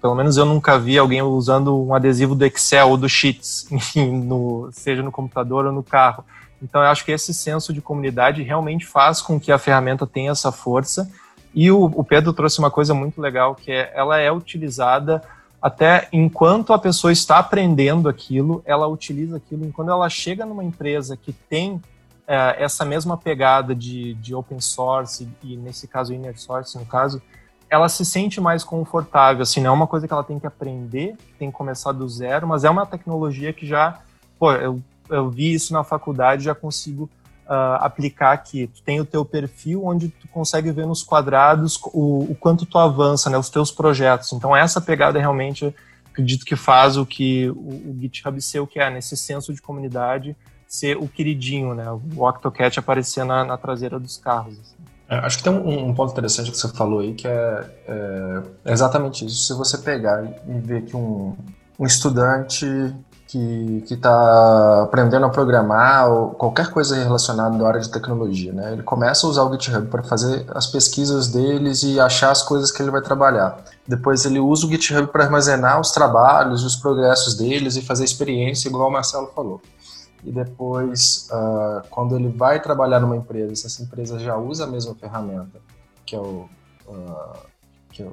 pelo 0.00 0.16
menos 0.16 0.36
eu 0.36 0.44
nunca 0.44 0.76
vi 0.76 0.98
alguém 0.98 1.22
usando 1.22 1.80
um 1.80 1.94
adesivo 1.94 2.34
do 2.34 2.44
Excel 2.44 2.90
ou 2.90 2.96
do 2.96 3.08
Sheets, 3.08 3.68
no, 3.94 4.68
seja 4.72 5.02
no 5.02 5.12
computador 5.12 5.66
ou 5.66 5.72
no 5.72 5.82
carro. 5.82 6.24
Então 6.60 6.82
eu 6.82 6.88
acho 6.88 7.04
que 7.04 7.12
esse 7.12 7.32
senso 7.32 7.72
de 7.72 7.80
comunidade 7.80 8.42
realmente 8.42 8.84
faz 8.84 9.22
com 9.22 9.38
que 9.38 9.52
a 9.52 9.58
ferramenta 9.58 10.06
tenha 10.06 10.32
essa 10.32 10.50
força. 10.50 11.08
E 11.54 11.70
o, 11.70 11.84
o 11.84 12.02
Pedro 12.02 12.32
trouxe 12.32 12.58
uma 12.58 12.70
coisa 12.70 12.92
muito 12.92 13.20
legal, 13.20 13.54
que 13.54 13.70
é 13.70 13.92
ela 13.94 14.18
é 14.18 14.30
utilizada 14.32 15.22
até 15.60 16.08
enquanto 16.12 16.72
a 16.72 16.78
pessoa 16.78 17.12
está 17.12 17.38
aprendendo 17.38 18.08
aquilo, 18.08 18.60
ela 18.66 18.88
utiliza 18.88 19.36
aquilo. 19.36 19.64
E 19.64 19.70
quando 19.70 19.92
ela 19.92 20.08
chega 20.10 20.44
numa 20.44 20.64
empresa 20.64 21.16
que 21.16 21.32
tem 21.32 21.80
é, 22.26 22.64
essa 22.64 22.84
mesma 22.84 23.16
pegada 23.16 23.72
de, 23.72 24.14
de 24.14 24.34
open 24.34 24.60
source, 24.60 25.28
e 25.40 25.56
nesse 25.56 25.86
caso 25.86 26.12
inner 26.12 26.36
source, 26.36 26.76
no 26.76 26.84
caso, 26.84 27.22
ela 27.72 27.88
se 27.88 28.04
sente 28.04 28.38
mais 28.38 28.62
confortável, 28.62 29.42
assim, 29.42 29.62
não 29.62 29.70
é 29.70 29.72
uma 29.72 29.86
coisa 29.86 30.06
que 30.06 30.12
ela 30.12 30.22
tem 30.22 30.38
que 30.38 30.46
aprender, 30.46 31.16
tem 31.38 31.50
que 31.50 31.56
começar 31.56 31.90
do 31.92 32.06
zero, 32.06 32.46
mas 32.46 32.64
é 32.64 32.70
uma 32.70 32.84
tecnologia 32.84 33.50
que 33.50 33.66
já, 33.66 33.98
pô, 34.38 34.52
eu, 34.52 34.78
eu 35.08 35.30
vi 35.30 35.54
isso 35.54 35.72
na 35.72 35.82
faculdade, 35.82 36.44
já 36.44 36.54
consigo 36.54 37.08
uh, 37.46 37.80
aplicar 37.80 38.32
aqui. 38.32 38.66
Tu 38.66 38.82
tem 38.82 39.00
o 39.00 39.06
teu 39.06 39.24
perfil 39.24 39.86
onde 39.86 40.10
tu 40.10 40.28
consegue 40.28 40.70
ver 40.70 40.86
nos 40.86 41.02
quadrados 41.02 41.80
o, 41.94 42.30
o 42.30 42.36
quanto 42.38 42.66
tu 42.66 42.76
avança, 42.76 43.30
né, 43.30 43.38
os 43.38 43.48
teus 43.48 43.70
projetos. 43.70 44.30
Então 44.34 44.54
essa 44.54 44.78
pegada 44.78 45.18
realmente, 45.18 45.74
acredito 46.10 46.44
que 46.44 46.56
faz 46.56 46.98
o 46.98 47.06
que 47.06 47.48
o, 47.48 47.92
o 47.92 47.96
GitHub 47.98 48.38
ser 48.42 48.60
o 48.60 48.66
que 48.66 48.80
é, 48.80 48.90
nesse 48.90 49.16
senso 49.16 49.50
de 49.54 49.62
comunidade, 49.62 50.36
ser 50.68 50.98
o 50.98 51.08
queridinho, 51.08 51.72
né, 51.72 51.90
o 51.90 52.22
Octocat 52.22 52.78
aparecer 52.78 53.24
na, 53.24 53.42
na 53.46 53.56
traseira 53.56 53.98
dos 53.98 54.18
carros. 54.18 54.60
Assim. 54.60 54.91
É, 55.12 55.16
acho 55.18 55.36
que 55.36 55.44
tem 55.44 55.52
um, 55.52 55.90
um, 55.90 55.94
ponto 55.94 56.12
interessante 56.12 56.50
que 56.50 56.56
você 56.56 56.68
falou 56.68 57.00
aí, 57.00 57.12
que 57.12 57.28
é, 57.28 57.64
é, 57.86 58.42
exatamente 58.72 59.26
isso. 59.26 59.46
Se 59.46 59.52
você 59.52 59.76
pegar 59.76 60.24
e 60.24 60.58
ver 60.58 60.86
que 60.86 60.96
um, 60.96 61.36
um 61.78 61.84
estudante 61.84 62.66
que 63.26 63.84
está 63.90 64.82
aprendendo 64.82 65.26
a 65.26 65.28
programar 65.28 66.10
ou 66.10 66.30
qualquer 66.30 66.70
coisa 66.70 66.96
relacionada 66.96 67.62
à 67.62 67.68
área 67.68 67.80
de 67.80 67.90
tecnologia, 67.90 68.54
né? 68.54 68.72
Ele 68.72 68.82
começa 68.82 69.26
a 69.26 69.30
usar 69.30 69.42
o 69.42 69.52
GitHub 69.52 69.86
para 69.88 70.02
fazer 70.02 70.46
as 70.54 70.66
pesquisas 70.66 71.28
deles 71.28 71.82
e 71.82 72.00
achar 72.00 72.30
as 72.30 72.42
coisas 72.42 72.70
que 72.70 72.82
ele 72.82 72.90
vai 72.90 73.02
trabalhar. 73.02 73.58
Depois 73.86 74.24
ele 74.24 74.38
usa 74.38 74.66
o 74.66 74.70
GitHub 74.70 75.08
para 75.08 75.24
armazenar 75.24 75.78
os 75.78 75.90
trabalhos, 75.90 76.64
os 76.64 76.76
progressos 76.76 77.34
deles 77.34 77.76
e 77.76 77.82
fazer 77.82 78.04
experiência, 78.04 78.68
igual 78.68 78.88
o 78.88 78.92
Marcelo 78.92 79.30
falou. 79.34 79.60
E 80.24 80.30
depois, 80.30 81.28
uh, 81.32 81.86
quando 81.90 82.16
ele 82.16 82.28
vai 82.28 82.60
trabalhar 82.60 83.00
numa 83.00 83.16
empresa, 83.16 83.56
se 83.56 83.66
essa 83.66 83.82
empresa 83.82 84.18
já 84.18 84.36
usa 84.36 84.64
a 84.64 84.66
mesma 84.66 84.94
ferramenta, 84.94 85.60
que 86.06 86.14
é 86.14 86.18
o, 86.18 86.48
uh, 86.86 87.38
que 87.90 88.02
é, 88.02 88.08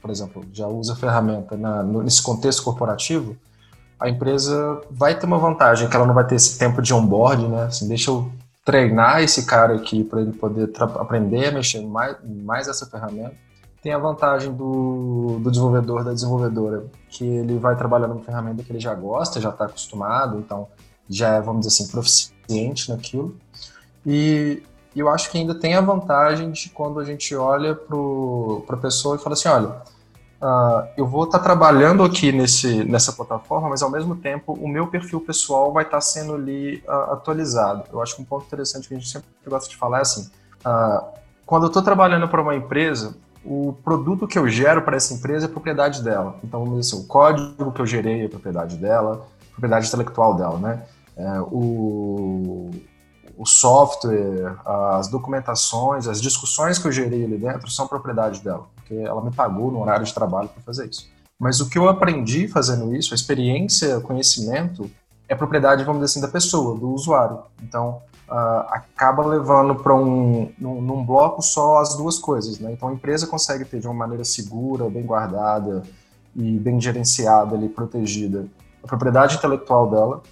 por 0.00 0.10
exemplo, 0.10 0.44
já 0.52 0.66
usa 0.66 0.92
a 0.92 0.96
ferramenta 0.96 1.56
na, 1.56 1.82
nesse 1.82 2.22
contexto 2.22 2.62
corporativo, 2.62 3.36
a 3.98 4.08
empresa 4.08 4.80
vai 4.90 5.18
ter 5.18 5.26
uma 5.26 5.38
vantagem, 5.38 5.88
que 5.88 5.96
ela 5.96 6.06
não 6.06 6.14
vai 6.14 6.26
ter 6.26 6.34
esse 6.34 6.58
tempo 6.58 6.82
de 6.82 6.92
onboard, 6.92 7.48
né? 7.48 7.64
Assim, 7.64 7.88
deixa 7.88 8.10
eu 8.10 8.30
treinar 8.64 9.22
esse 9.22 9.46
cara 9.46 9.74
aqui 9.74 10.02
para 10.04 10.20
ele 10.20 10.32
poder 10.32 10.70
aprender 10.78 11.48
a 11.48 11.52
mexer 11.52 11.80
mais, 11.86 12.16
mais 12.24 12.68
essa 12.68 12.86
ferramenta. 12.86 13.34
Tem 13.82 13.92
a 13.92 13.98
vantagem 13.98 14.52
do, 14.52 15.38
do 15.42 15.50
desenvolvedor, 15.50 16.04
da 16.04 16.12
desenvolvedora, 16.12 16.86
que 17.10 17.24
ele 17.24 17.58
vai 17.58 17.76
trabalhar 17.76 18.08
numa 18.08 18.22
ferramenta 18.22 18.62
que 18.62 18.72
ele 18.72 18.80
já 18.80 18.94
gosta, 18.94 19.40
já 19.40 19.50
está 19.50 19.66
acostumado, 19.66 20.38
então 20.38 20.68
já 21.08 21.34
é, 21.34 21.40
vamos 21.40 21.66
dizer 21.66 21.82
assim, 21.82 21.90
proficiente 21.90 22.90
naquilo. 22.90 23.36
E 24.06 24.62
eu 24.94 25.08
acho 25.08 25.30
que 25.30 25.38
ainda 25.38 25.54
tem 25.54 25.74
a 25.74 25.80
vantagem 25.80 26.50
de 26.50 26.68
quando 26.70 27.00
a 27.00 27.04
gente 27.04 27.34
olha 27.34 27.74
para 27.74 28.76
a 28.76 28.80
pessoa 28.80 29.16
e 29.16 29.18
fala 29.18 29.34
assim, 29.34 29.48
olha, 29.48 29.68
uh, 29.68 30.88
eu 30.96 31.06
vou 31.06 31.24
estar 31.24 31.38
tá 31.38 31.44
trabalhando 31.44 32.04
aqui 32.04 32.30
nesse, 32.30 32.84
nessa 32.84 33.12
plataforma, 33.12 33.68
mas 33.68 33.82
ao 33.82 33.90
mesmo 33.90 34.14
tempo 34.16 34.52
o 34.52 34.68
meu 34.68 34.86
perfil 34.86 35.20
pessoal 35.20 35.72
vai 35.72 35.84
estar 35.84 35.96
tá 35.96 36.00
sendo 36.00 36.34
ali 36.34 36.82
uh, 36.86 37.12
atualizado. 37.12 37.84
Eu 37.92 38.00
acho 38.02 38.16
que 38.16 38.22
um 38.22 38.24
ponto 38.24 38.46
interessante 38.46 38.86
que 38.86 38.94
a 38.94 38.98
gente 38.98 39.08
sempre 39.08 39.28
gosta 39.46 39.68
de 39.68 39.76
falar 39.76 39.98
é 39.98 40.02
assim, 40.02 40.30
uh, 40.64 41.04
quando 41.44 41.64
eu 41.64 41.68
estou 41.68 41.82
trabalhando 41.82 42.28
para 42.28 42.40
uma 42.40 42.54
empresa, 42.54 43.16
o 43.44 43.74
produto 43.84 44.26
que 44.26 44.38
eu 44.38 44.48
gero 44.48 44.82
para 44.82 44.96
essa 44.96 45.12
empresa 45.12 45.46
é 45.46 45.48
propriedade 45.48 46.02
dela. 46.02 46.36
Então, 46.42 46.60
vamos 46.60 46.78
dizer 46.80 46.94
assim, 46.94 47.04
o 47.04 47.06
código 47.06 47.72
que 47.72 47.80
eu 47.80 47.86
gerei 47.86 48.24
é 48.24 48.28
propriedade 48.28 48.76
dela, 48.76 49.26
propriedade 49.54 49.86
intelectual 49.88 50.34
dela, 50.34 50.58
né? 50.58 50.82
É, 51.16 51.40
o, 51.40 52.70
o 53.36 53.46
software, 53.46 54.56
as 54.64 55.08
documentações, 55.08 56.06
as 56.06 56.20
discussões 56.20 56.78
que 56.78 56.86
eu 56.86 56.92
gerei 56.92 57.24
ali 57.24 57.38
dentro 57.38 57.70
são 57.70 57.86
propriedade 57.86 58.42
dela, 58.42 58.66
porque 58.74 58.94
ela 58.94 59.22
me 59.22 59.32
pagou 59.32 59.70
no 59.70 59.80
horário 59.80 60.04
de 60.04 60.12
trabalho 60.12 60.48
para 60.48 60.62
fazer 60.62 60.88
isso. 60.88 61.08
Mas 61.38 61.60
o 61.60 61.68
que 61.68 61.78
eu 61.78 61.88
aprendi 61.88 62.48
fazendo 62.48 62.94
isso, 62.94 63.14
a 63.14 63.16
experiência, 63.16 63.98
o 63.98 64.00
conhecimento, 64.00 64.90
é 65.28 65.34
propriedade, 65.34 65.84
vamos 65.84 66.00
dizer 66.00 66.12
assim, 66.12 66.20
da 66.20 66.32
pessoa, 66.32 66.78
do 66.78 66.90
usuário. 66.90 67.38
Então, 67.62 68.02
uh, 68.28 68.66
acaba 68.68 69.24
levando 69.24 69.74
para 69.74 69.94
um 69.94 70.52
num, 70.58 70.80
num, 70.80 71.04
bloco 71.04 71.42
só 71.42 71.80
as 71.80 71.96
duas 71.96 72.18
coisas, 72.18 72.58
né? 72.58 72.72
Então, 72.72 72.88
a 72.88 72.92
empresa 72.92 73.26
consegue 73.26 73.64
ter 73.64 73.80
de 73.80 73.86
uma 73.86 73.94
maneira 73.94 74.24
segura, 74.24 74.88
bem 74.88 75.04
guardada 75.04 75.82
e 76.36 76.58
bem 76.58 76.80
gerenciada 76.80 77.54
ali, 77.54 77.68
protegida, 77.68 78.46
a 78.84 78.86
propriedade 78.86 79.36
intelectual 79.36 79.90
dela, 79.90 80.22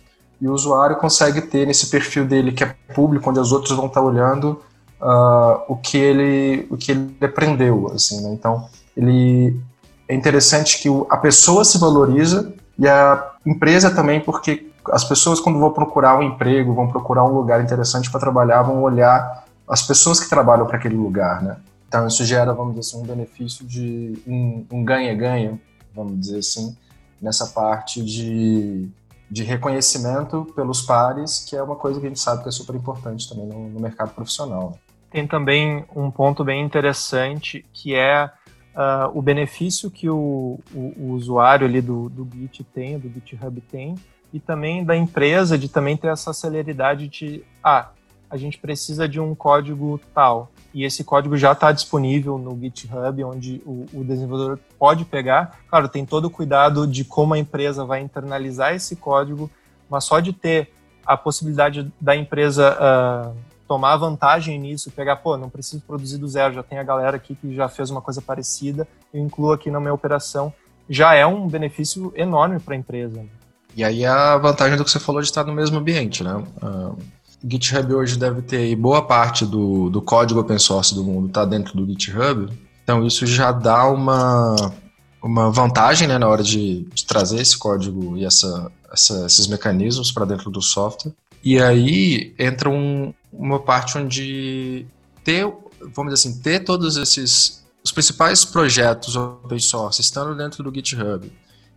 e 0.40 0.48
o 0.48 0.52
usuário 0.52 0.96
consegue 0.96 1.40
ter 1.40 1.66
nesse 1.66 1.88
perfil 1.88 2.26
dele 2.26 2.52
que 2.52 2.64
é 2.64 2.74
público, 2.94 3.30
onde 3.30 3.40
os 3.40 3.52
outros 3.52 3.76
vão 3.76 3.86
estar 3.86 4.02
olhando 4.02 4.60
uh, 5.00 5.62
o 5.68 5.76
que 5.76 5.96
ele 5.96 6.66
o 6.70 6.76
que 6.76 6.92
ele 6.92 7.16
aprendeu, 7.22 7.90
assim, 7.94 8.22
né? 8.22 8.30
Então 8.32 8.68
ele 8.96 9.56
é 10.08 10.14
interessante 10.14 10.82
que 10.82 10.88
a 11.08 11.16
pessoa 11.16 11.64
se 11.64 11.78
valoriza 11.78 12.52
e 12.78 12.88
a 12.88 13.32
empresa 13.46 13.94
também, 13.94 14.20
porque 14.20 14.68
as 14.90 15.04
pessoas 15.04 15.38
quando 15.38 15.58
vão 15.58 15.70
procurar 15.70 16.18
um 16.18 16.22
emprego, 16.22 16.74
vão 16.74 16.88
procurar 16.88 17.24
um 17.24 17.32
lugar 17.32 17.62
interessante 17.62 18.10
para 18.10 18.18
trabalhar, 18.18 18.62
vão 18.62 18.82
olhar 18.82 19.44
as 19.68 19.82
pessoas 19.82 20.18
que 20.18 20.28
trabalham 20.28 20.66
para 20.66 20.76
aquele 20.76 20.96
lugar, 20.96 21.42
né? 21.42 21.56
Então 21.86 22.06
isso 22.06 22.24
gera, 22.24 22.52
vamos 22.52 22.74
dizer 22.74 22.96
assim, 22.96 23.04
um 23.04 23.06
benefício 23.06 23.64
de 23.64 24.18
um 24.70 24.84
ganha-ganha, 24.84 25.60
vamos 25.94 26.18
dizer 26.18 26.38
assim, 26.38 26.76
nessa 27.22 27.46
parte 27.46 28.04
de 28.04 28.90
de 29.32 29.42
reconhecimento 29.42 30.44
pelos 30.54 30.82
pares, 30.82 31.42
que 31.48 31.56
é 31.56 31.62
uma 31.62 31.74
coisa 31.74 31.98
que 31.98 32.04
a 32.04 32.08
gente 32.10 32.20
sabe 32.20 32.42
que 32.42 32.50
é 32.50 32.52
super 32.52 32.76
importante 32.76 33.26
também 33.26 33.46
no, 33.46 33.66
no 33.66 33.80
mercado 33.80 34.12
profissional. 34.12 34.78
Tem 35.10 35.26
também 35.26 35.86
um 35.96 36.10
ponto 36.10 36.44
bem 36.44 36.62
interessante 36.62 37.64
que 37.72 37.94
é 37.94 38.30
uh, 38.74 39.18
o 39.18 39.22
benefício 39.22 39.90
que 39.90 40.10
o, 40.10 40.60
o, 40.74 40.78
o, 40.98 41.12
usuário 41.12 41.66
ali 41.66 41.80
do, 41.80 42.10
do 42.10 42.28
Git 42.30 42.62
tem, 42.64 42.98
do 42.98 43.08
GitHub 43.08 43.58
tem, 43.62 43.94
e 44.34 44.38
também 44.38 44.84
da 44.84 44.94
empresa 44.94 45.56
de 45.56 45.66
também 45.66 45.96
ter 45.96 46.08
essa 46.08 46.34
celeridade 46.34 47.08
de, 47.08 47.42
ah, 47.64 47.88
a 48.28 48.36
gente 48.36 48.58
precisa 48.58 49.08
de 49.08 49.18
um 49.18 49.34
código 49.34 49.98
tal, 50.14 50.50
e 50.74 50.84
esse 50.84 51.04
código 51.04 51.36
já 51.36 51.52
está 51.52 51.70
disponível 51.70 52.38
no 52.38 52.58
GitHub, 52.58 53.24
onde 53.24 53.62
o, 53.66 53.86
o, 53.92 54.04
desenvolvedor 54.04 54.58
pode 54.78 55.04
pegar. 55.04 55.58
Claro, 55.68 55.88
tem 55.88 56.06
todo 56.06 56.26
o 56.26 56.30
cuidado 56.30 56.86
de 56.86 57.04
como 57.04 57.34
a 57.34 57.38
empresa 57.38 57.84
vai 57.84 58.00
internalizar 58.00 58.74
esse 58.74 58.96
código, 58.96 59.50
mas 59.88 60.04
só 60.04 60.20
de 60.20 60.32
ter 60.32 60.72
a 61.04 61.16
possibilidade 61.16 61.92
da 62.00 62.16
empresa 62.16 62.76
uh, 62.80 63.36
tomar 63.68 63.96
vantagem 63.96 64.58
nisso, 64.58 64.90
pegar, 64.90 65.16
pô, 65.16 65.36
não 65.36 65.50
preciso 65.50 65.82
produzir 65.82 66.18
do 66.18 66.28
zero, 66.28 66.54
já 66.54 66.62
tem 66.62 66.78
a 66.78 66.82
galera 66.82 67.16
aqui 67.16 67.34
que 67.34 67.54
já 67.54 67.68
fez 67.68 67.90
uma 67.90 68.00
coisa 68.00 68.22
parecida, 68.22 68.86
eu 69.12 69.20
incluo 69.20 69.52
aqui 69.52 69.70
na 69.70 69.80
minha 69.80 69.92
operação, 69.92 70.52
já 70.88 71.14
é 71.14 71.26
um 71.26 71.46
benefício 71.48 72.12
enorme 72.16 72.58
para 72.60 72.74
a 72.74 72.76
empresa. 72.76 73.24
E 73.74 73.82
aí 73.82 74.04
a 74.04 74.36
vantagem 74.38 74.76
do 74.76 74.84
que 74.84 74.90
você 74.90 75.00
falou 75.00 75.20
de 75.20 75.28
estar 75.28 75.44
no 75.44 75.52
mesmo 75.52 75.78
ambiente, 75.78 76.22
né? 76.22 76.34
Uh 76.62 77.21
GitHub 77.44 77.94
hoje 77.94 78.18
deve 78.18 78.42
ter 78.42 78.74
boa 78.76 79.02
parte 79.02 79.44
do, 79.44 79.90
do 79.90 80.00
código 80.00 80.40
open 80.40 80.58
source 80.58 80.94
do 80.94 81.02
mundo 81.02 81.28
está 81.28 81.44
dentro 81.44 81.76
do 81.76 81.86
GitHub. 81.86 82.48
Então 82.84 83.06
isso 83.06 83.26
já 83.26 83.52
dá 83.52 83.88
uma, 83.88 84.72
uma 85.22 85.50
vantagem 85.50 86.06
né, 86.06 86.18
na 86.18 86.28
hora 86.28 86.42
de, 86.42 86.86
de 86.92 87.04
trazer 87.04 87.40
esse 87.40 87.56
código 87.56 88.16
e 88.16 88.24
essa, 88.24 88.70
essa 88.92 89.26
esses 89.26 89.46
mecanismos 89.46 90.12
para 90.12 90.24
dentro 90.24 90.50
do 90.50 90.62
software. 90.62 91.12
E 91.44 91.60
aí 91.60 92.34
entra 92.38 92.70
um, 92.70 93.12
uma 93.32 93.58
parte 93.58 93.98
onde 93.98 94.86
ter, 95.24 95.44
vamos 95.94 96.14
dizer 96.14 96.28
assim, 96.28 96.40
ter 96.40 96.60
todos 96.60 96.96
esses 96.96 97.62
os 97.84 97.90
principais 97.90 98.44
projetos 98.44 99.16
open 99.16 99.58
source 99.58 100.00
estando 100.00 100.36
dentro 100.36 100.62
do 100.62 100.72
GitHub 100.72 101.32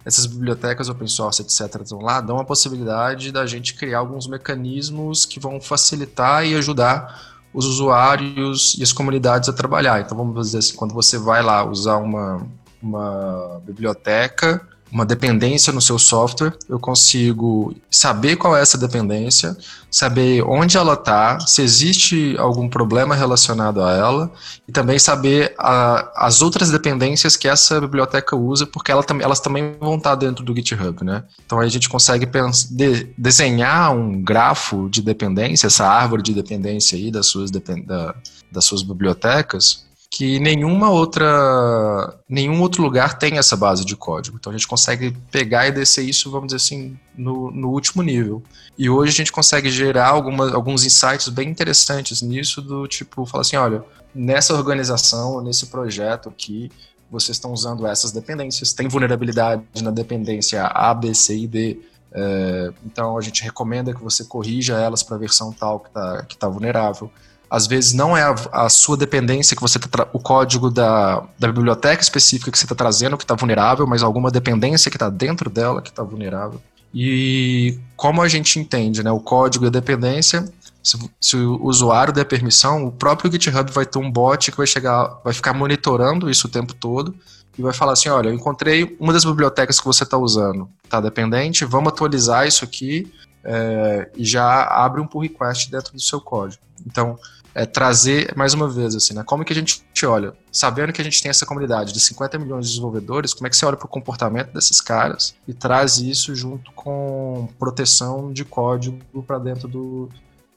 essas 0.06 0.28
bibliotecas 0.28 0.88
open 0.88 1.08
source, 1.08 1.42
etc., 1.42 1.82
estão 1.82 2.00
lá, 2.00 2.22
dão 2.22 2.38
a 2.38 2.46
possibilidade 2.46 3.32
da 3.32 3.46
gente 3.46 3.74
criar 3.74 4.00
alguns 4.00 4.28
mecanismos 4.28 5.26
que 5.26 5.40
vão 5.40 5.60
facilitar 5.60 6.46
e 6.46 6.56
ajudar 6.56 7.36
os 7.52 7.66
usuários 7.66 8.76
e 8.78 8.84
as 8.84 8.94
comunidades 8.94 9.50
a 9.50 9.54
trabalhar. 9.54 10.02
Então, 10.02 10.16
vamos 10.16 10.46
dizer 10.46 10.60
assim, 10.60 10.76
quando 10.76 10.94
você 10.94 11.18
vai 11.18 11.42
lá 11.42 11.66
usar 11.66 11.98
uma, 11.98 12.46
uma 12.82 13.62
biblioteca, 13.66 14.62
uma 14.92 15.06
dependência 15.06 15.74
no 15.74 15.82
seu 15.82 15.98
software, 15.98 16.54
eu 16.70 16.80
consigo 16.80 17.76
saber 17.90 18.36
qual 18.36 18.56
é 18.56 18.62
essa 18.62 18.78
dependência, 18.78 19.58
saber 19.90 20.44
onde 20.44 20.78
ela 20.78 20.94
está, 20.94 21.40
se 21.40 21.62
existe 21.62 22.36
algum 22.38 22.70
problema 22.70 23.16
relacionado 23.16 23.82
a 23.82 23.92
ela, 23.94 24.32
e 24.68 24.72
também 24.72 25.00
saber 25.00 25.54
a, 25.58 26.26
as 26.28 26.42
outras 26.42 26.70
dependências 26.70 27.36
que 27.36 27.48
essa 27.48 27.82
biblioteca 27.82 28.36
usa, 28.36 28.66
porque 28.66 28.92
ela, 28.92 29.04
elas 29.22 29.40
também 29.40 29.76
vão 29.80 29.96
estar 29.96 30.16
dentro 30.16 30.44
do 30.44 30.56
GitHub, 30.56 31.04
né? 31.04 31.24
Então 31.46 31.60
aí 31.60 31.68
a 31.68 31.72
gente 31.72 31.90
consegue 31.90 32.28
de, 32.72 33.08
desenhar 33.18 33.94
um 33.94 34.22
grafo 34.22 34.90
de 34.90 35.02
dependência, 35.02 35.68
essa 35.68 35.86
árvore 35.86 36.22
de 36.22 36.34
dependência 36.34 36.98
aí 36.98 37.12
das 37.12 37.28
suas, 37.28 37.52
da, 37.52 38.16
das 38.52 38.66
suas 38.66 38.84
bibliotecas, 38.84 39.86
que 40.16 40.40
nenhuma 40.40 40.90
outra 40.90 42.18
nenhum 42.30 42.62
outro 42.62 42.82
lugar 42.82 43.18
tem 43.20 43.38
essa 43.38 43.54
base 43.58 43.84
de 43.84 43.98
código. 43.98 44.38
Então 44.40 44.50
a 44.50 44.56
gente 44.56 44.66
consegue 44.66 45.12
pegar 45.30 45.68
e 45.68 45.74
descer 45.74 46.04
isso, 46.06 46.32
vamos 46.32 46.48
dizer 46.48 46.56
assim, 46.56 46.98
no, 47.18 47.52
no 47.52 47.70
último 47.70 48.02
nível. 48.02 48.42
E 48.78 48.90
hoje 48.90 49.12
a 49.12 49.16
gente 49.16 49.30
consegue 49.30 49.70
gerar 49.70 50.08
alguma, 50.08 50.54
alguns 50.56 50.86
insights 50.86 51.28
bem 51.28 51.50
interessantes 51.50 52.22
nisso, 52.22 52.62
do 52.62 52.88
tipo, 52.88 53.26
falar 53.26 53.42
assim, 53.42 53.58
olha, 53.58 53.84
nessa 54.14 54.54
organização, 54.54 55.42
nesse 55.42 55.66
projeto 55.66 56.30
aqui, 56.30 56.72
vocês 57.12 57.36
estão 57.36 57.52
usando 57.52 57.86
essas 57.86 58.14
dependências, 58.14 58.72
tem 58.72 58.88
vulnerabilidade 58.88 59.64
na 59.84 59.92
dependência 59.92 60.64
A, 60.64 60.94
B, 60.94 61.14
C 61.14 61.40
e 61.40 61.46
D. 61.46 61.82
É, 62.14 62.72
então 62.86 63.18
a 63.18 63.22
gente 63.22 63.44
recomenda 63.44 63.94
que 63.94 64.02
você 64.02 64.24
corrija 64.24 64.80
elas 64.80 65.04
para 65.04 65.18
a 65.18 65.20
versão 65.20 65.52
tal 65.52 65.82
que 65.82 65.90
está 65.90 66.24
que 66.24 66.38
tá 66.38 66.48
vulnerável 66.48 67.12
às 67.50 67.68
vezes 67.68 67.94
não 67.94 68.16
é 68.16 68.24
a, 68.24 68.36
a 68.66 68.70
sua 68.70 68.98
dependência 68.98 69.56
que 69.56 69.62
você 69.62 69.80
tá 69.80 70.08
o 70.14 70.20
código 70.20 70.70
da, 70.70 71.24
da 71.38 71.48
biblioteca 71.48 72.02
específica 72.02 72.52
que 72.52 72.58
você 72.58 72.66
está 72.66 72.76
trazendo 72.76 73.18
que 73.18 73.24
está 73.24 73.36
vulnerável, 73.36 73.86
mas 73.88 74.04
alguma 74.04 74.32
dependência 74.32 74.90
que 74.90 74.98
está 74.98 75.10
dentro 75.10 75.50
dela 75.50 75.82
que 75.82 75.90
está 75.90 76.04
vulnerável. 76.04 76.62
E 76.94 77.78
como 77.98 78.22
a 78.22 78.28
gente 78.28 78.58
entende, 78.58 79.04
né, 79.04 79.12
o 79.12 79.20
código 79.20 79.66
e 79.66 79.68
a 79.68 79.72
dependência, 79.72 80.50
se, 80.82 80.98
se, 81.20 81.36
o 81.36 81.66
usuário 81.66 82.14
der 82.14 82.26
permissão, 82.26 82.86
o 82.86 82.92
próprio 82.92 83.32
GitHub 83.32 83.70
vai 83.72 83.86
ter 83.86 84.00
um 84.00 84.10
bot 84.10 84.50
que 84.50 84.58
vai 84.58 84.68
chegar, 84.68 85.20
vai 85.24 85.34
ficar 85.34 85.54
monitorando 85.54 86.30
isso 86.30 86.48
o 86.48 86.50
tempo 86.50 86.74
todo 86.74 87.14
e 87.58 87.62
vai 87.62 87.74
falar 87.74 87.94
assim: 87.94 88.08
olha, 88.08 88.30
eu 88.30 88.34
encontrei 88.34 88.96
uma 89.00 89.12
das 89.12 89.26
bibliotecas 89.26 89.80
que 89.80 89.86
você 89.86 90.04
está 90.04 90.18
usando, 90.18 90.70
está 90.84 91.02
dependente, 91.02 91.66
vamos 91.66 91.92
atualizar 91.92 92.48
isso 92.48 92.64
aqui 92.64 93.12
é, 93.44 94.10
e 94.16 94.24
já 94.24 94.64
abre 94.64 95.02
um 95.02 95.08
pull 95.08 95.22
request 95.22 95.70
dentro 95.70 95.94
do 95.94 96.02
seu 96.02 96.22
código. 96.22 96.62
Então, 96.86 97.18
é, 97.56 97.66
trazer, 97.66 98.34
mais 98.36 98.54
uma 98.54 98.70
vez, 98.70 98.94
assim, 98.96 99.14
né, 99.14 99.24
como 99.24 99.46
que 99.46 99.54
a 99.54 99.56
gente 99.56 99.82
olha, 100.06 100.34
sabendo 100.52 100.92
que 100.92 101.00
a 101.00 101.04
gente 101.04 101.24
tem 101.24 101.30
essa 101.30 101.46
comunidade 101.46 101.94
de 101.94 102.02
50 102.02 102.38
milhões 102.38 102.66
de 102.66 102.72
desenvolvedores, 102.72 103.34
como 103.34 103.48
é 103.48 103.50
que 103.50 103.56
você 103.56 103.66
olha 103.66 103.78
para 103.78 103.86
o 103.86 103.90
comportamento 103.90 104.52
desses 104.52 104.82
caras 104.82 105.34
e 105.48 105.54
traz 105.54 105.98
isso 105.98 106.36
junto 106.36 106.70
com 106.74 107.48
proteção 107.58 108.34
de 108.34 108.44
código 108.44 109.24
para 109.26 109.40
dentro 109.40 109.70
do, 109.70 110.10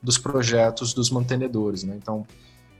dos 0.02 0.18
projetos 0.18 0.92
dos 0.92 1.08
mantenedores, 1.08 1.84
né? 1.84 1.94
Então, 1.96 2.26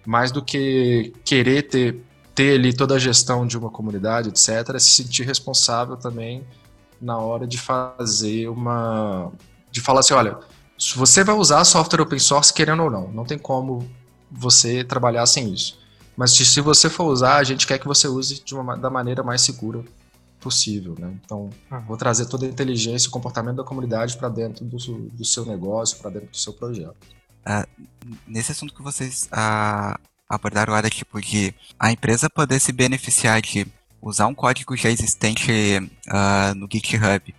mais 0.05 0.33
do 0.33 0.45
que 0.45 1.13
querer 1.25 1.69
ter, 1.69 2.03
ter 2.35 2.59
ali 2.59 2.73
toda 2.73 2.97
a 2.97 2.99
gestão 2.99 3.47
de 3.47 3.57
uma 3.57 3.71
comunidade, 3.71 4.31
etc., 4.31 4.75
é 4.75 4.79
se 4.81 4.91
sentir 4.91 5.25
responsável 5.25 5.97
também 5.97 6.45
na 7.01 7.19
hora 7.19 7.47
de 7.47 7.57
fazer 7.57 8.49
uma. 8.49 9.31
de 9.71 9.81
falar 9.81 10.01
assim: 10.01 10.15
olha, 10.15 10.39
se 10.77 10.99
você 10.99 11.23
vai 11.23 11.37
usar 11.37 11.65
software 11.65 12.01
open 12.01 12.19
source, 12.19 12.53
querendo 12.53 12.83
ou 12.83 12.91
não, 12.91 13.09
não 13.13 13.25
tem 13.25 13.39
como 13.39 13.89
você 14.31 14.85
trabalhar 14.85 15.27
sem 15.27 15.53
isso. 15.53 15.79
Mas 16.17 16.33
se 16.33 16.61
você 16.61 16.91
for 16.91 17.05
usar, 17.05 17.37
a 17.37 17.45
gente 17.45 17.67
quer 17.67 17.79
que 17.79 17.87
você 17.87 18.09
use 18.09 18.43
de 18.43 18.55
uma, 18.55 18.77
da 18.77 18.91
maneira 18.91 19.23
mais 19.23 19.41
segura 19.41 19.85
possível, 20.41 20.97
né? 20.99 21.15
Então, 21.25 21.51
uhum. 21.71 21.81
vou 21.83 21.97
trazer 21.97 22.27
toda 22.27 22.47
a 22.47 22.49
inteligência 22.49 23.07
e 23.07 23.09
o 23.09 23.13
comportamento 23.13 23.57
da 23.57 23.65
comunidade 23.65 24.17
para 24.17 24.29
dentro 24.29 24.65
do, 24.65 24.77
do, 24.77 25.25
seu 25.25 25.45
negócio, 25.45 25.99
para 25.99 26.11
dentro 26.11 26.31
do 26.31 26.37
seu 26.37 26.53
projeto. 26.53 26.97
Uh, 27.47 27.87
nesse 28.27 28.53
assunto 28.53 28.75
que 28.75 28.83
vocês 28.83 29.29
uh, 29.33 29.99
abordaram 30.29 30.73
agora, 30.73 30.91
tipo, 30.91 31.21
de 31.21 31.55
a 31.79 31.93
empresa 31.93 32.29
poder 32.29 32.61
se 32.61 32.73
beneficiar 32.73 33.41
de 33.41 33.67
usar 34.03 34.27
um 34.27 34.35
código 34.35 34.77
já 34.77 34.91
existente 34.91 35.53
uh, 36.09 36.55
no 36.55 36.69
GitHub, 36.71 37.35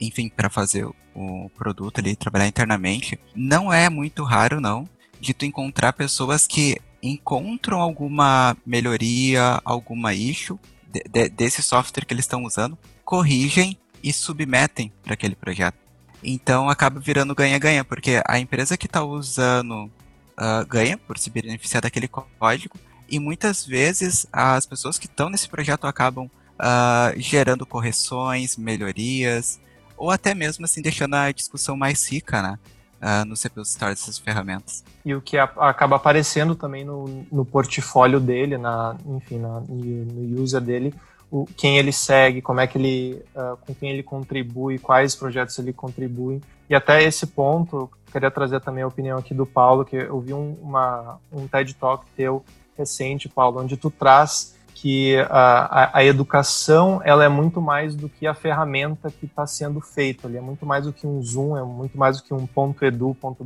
enfim, 0.00 0.28
para 0.28 0.48
fazer 0.48 0.88
o 1.14 1.50
produto 1.56 1.98
ali, 1.98 2.16
trabalhar 2.16 2.46
internamente, 2.46 3.18
não 3.34 3.72
é 3.72 3.90
muito 3.90 4.24
raro, 4.24 4.60
não, 4.60 4.88
de 5.20 5.34
tu 5.34 5.44
encontrar 5.44 5.92
pessoas 5.92 6.46
que 6.46 6.76
encontram 7.02 7.80
alguma 7.80 8.56
melhoria, 8.66 9.60
alguma 9.64 10.14
issue 10.14 10.58
de, 10.90 11.02
de, 11.08 11.28
desse 11.28 11.62
software 11.62 12.04
que 12.04 12.12
eles 12.12 12.24
estão 12.24 12.44
usando, 12.44 12.76
corrigem 13.04 13.78
e 14.02 14.12
submetem 14.12 14.92
para 15.02 15.14
aquele 15.14 15.36
projeto. 15.36 15.76
Então 16.22 16.68
acaba 16.68 16.98
virando 16.98 17.34
ganha-ganha, 17.34 17.84
porque 17.84 18.22
a 18.26 18.38
empresa 18.38 18.76
que 18.76 18.86
está 18.86 19.02
usando 19.04 19.84
uh, 19.84 20.66
ganha 20.66 20.98
por 20.98 21.18
se 21.18 21.30
beneficiar 21.30 21.82
daquele 21.82 22.08
código, 22.08 22.76
e 23.08 23.18
muitas 23.18 23.64
vezes 23.64 24.26
as 24.32 24.66
pessoas 24.66 24.98
que 24.98 25.06
estão 25.06 25.30
nesse 25.30 25.48
projeto 25.48 25.86
acabam 25.86 26.26
uh, 26.26 27.18
gerando 27.18 27.64
correções, 27.64 28.56
melhorias, 28.56 29.60
ou 29.96 30.10
até 30.10 30.34
mesmo 30.34 30.64
assim 30.64 30.82
deixando 30.82 31.14
a 31.14 31.32
discussão 31.32 31.76
mais 31.76 32.06
rica, 32.10 32.42
né? 32.42 32.58
Uh, 33.00 33.24
no 33.24 33.36
CPU 33.36 33.62
Store 33.62 33.92
dessas 33.92 34.18
ferramentas. 34.18 34.82
E 35.04 35.14
o 35.14 35.20
que 35.20 35.38
a, 35.38 35.44
acaba 35.44 35.94
aparecendo 35.94 36.56
também 36.56 36.84
no, 36.84 37.24
no 37.30 37.44
portfólio 37.44 38.18
dele, 38.18 38.58
na, 38.58 38.96
enfim, 39.06 39.38
na, 39.38 39.60
no 39.60 40.42
user 40.42 40.60
dele, 40.60 40.92
o, 41.30 41.46
quem 41.56 41.78
ele 41.78 41.92
segue, 41.92 42.42
como 42.42 42.58
é 42.58 42.66
que 42.66 42.76
ele, 42.76 43.22
uh, 43.36 43.56
com 43.58 43.72
quem 43.74 43.90
ele 43.90 44.02
contribui, 44.02 44.78
quais 44.78 45.14
projetos 45.14 45.56
ele 45.58 45.72
contribui. 45.72 46.40
E 46.68 46.74
até 46.74 47.02
esse 47.02 47.26
ponto, 47.26 47.88
queria 48.10 48.30
trazer 48.30 48.60
também 48.60 48.82
a 48.82 48.88
opinião 48.88 49.16
aqui 49.16 49.32
do 49.32 49.46
Paulo, 49.46 49.84
que 49.84 49.96
eu 49.96 50.20
vi 50.20 50.34
um, 50.34 50.56
uma, 50.60 51.20
um 51.32 51.46
TED 51.46 51.74
Talk 51.74 52.04
teu 52.16 52.44
recente, 52.76 53.28
Paulo, 53.28 53.60
onde 53.60 53.76
tu 53.76 53.90
traz 53.90 54.57
que 54.80 55.16
a, 55.28 55.82
a, 55.82 55.98
a 55.98 56.04
educação 56.04 57.00
ela 57.04 57.24
é 57.24 57.28
muito 57.28 57.60
mais 57.60 57.96
do 57.96 58.08
que 58.08 58.28
a 58.28 58.34
ferramenta 58.34 59.10
que 59.10 59.26
está 59.26 59.44
sendo 59.44 59.80
feita, 59.80 60.28
é 60.28 60.40
muito 60.40 60.64
mais 60.64 60.84
do 60.84 60.92
que 60.92 61.04
um 61.04 61.20
Zoom, 61.20 61.56
é 61.56 61.64
muito 61.64 61.98
mais 61.98 62.18
do 62.18 62.22
que 62.22 62.32
um 62.32 62.46
ponto 62.46 62.84
.edu, 62.84 63.12
ponto. 63.20 63.44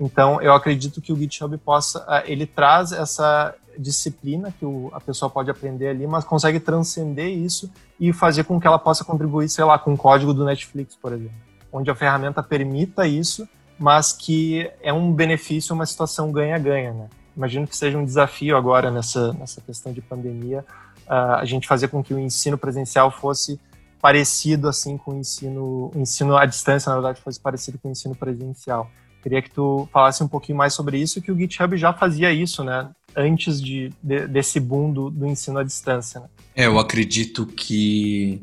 Então, 0.00 0.40
eu 0.40 0.54
acredito 0.54 1.02
que 1.02 1.12
o 1.12 1.16
GitHub 1.16 1.56
possa, 1.58 2.22
ele 2.24 2.46
traz 2.46 2.90
essa 2.90 3.54
disciplina 3.78 4.50
que 4.58 4.64
o, 4.64 4.88
a 4.94 5.00
pessoa 5.00 5.28
pode 5.28 5.50
aprender 5.50 5.88
ali, 5.88 6.06
mas 6.06 6.24
consegue 6.24 6.58
transcender 6.58 7.28
isso 7.28 7.70
e 8.00 8.10
fazer 8.10 8.44
com 8.44 8.58
que 8.58 8.66
ela 8.66 8.78
possa 8.78 9.04
contribuir, 9.04 9.50
sei 9.50 9.64
lá, 9.64 9.78
com 9.78 9.92
o 9.92 9.96
código 9.96 10.32
do 10.32 10.42
Netflix, 10.42 10.96
por 10.96 11.12
exemplo, 11.12 11.36
onde 11.70 11.90
a 11.90 11.94
ferramenta 11.94 12.42
permita 12.42 13.06
isso, 13.06 13.46
mas 13.78 14.10
que 14.10 14.70
é 14.80 14.90
um 14.90 15.12
benefício, 15.12 15.74
uma 15.74 15.84
situação 15.84 16.32
ganha-ganha, 16.32 16.94
né? 16.94 17.08
Imagino 17.36 17.66
que 17.66 17.76
seja 17.76 17.98
um 17.98 18.04
desafio 18.04 18.56
agora 18.56 18.90
nessa, 18.90 19.32
nessa 19.32 19.60
questão 19.60 19.92
de 19.92 20.00
pandemia, 20.00 20.64
uh, 21.06 21.36
a 21.36 21.44
gente 21.44 21.66
fazer 21.66 21.88
com 21.88 22.02
que 22.02 22.14
o 22.14 22.18
ensino 22.18 22.56
presencial 22.56 23.10
fosse 23.10 23.58
parecido 24.00 24.68
assim 24.68 24.98
com 24.98 25.12
o 25.12 25.18
ensino, 25.18 25.90
o 25.94 25.98
ensino 25.98 26.36
à 26.36 26.44
distância, 26.44 26.90
na 26.90 26.96
verdade, 26.96 27.20
fosse 27.22 27.40
parecido 27.40 27.78
com 27.78 27.88
o 27.88 27.90
ensino 27.90 28.14
presencial. 28.14 28.90
Queria 29.22 29.40
que 29.40 29.50
tu 29.50 29.88
falasse 29.90 30.22
um 30.22 30.28
pouquinho 30.28 30.58
mais 30.58 30.74
sobre 30.74 30.98
isso, 30.98 31.22
que 31.22 31.32
o 31.32 31.38
GitHub 31.38 31.74
já 31.78 31.94
fazia 31.94 32.30
isso, 32.30 32.62
né? 32.62 32.90
Antes 33.16 33.58
de, 33.58 33.90
de 34.02 34.26
desse 34.26 34.60
boom 34.60 34.92
do, 34.92 35.08
do, 35.08 35.26
ensino 35.26 35.58
à 35.58 35.64
distância. 35.64 36.20
Né? 36.20 36.26
É, 36.54 36.66
eu 36.66 36.78
acredito 36.78 37.46
que 37.46 38.42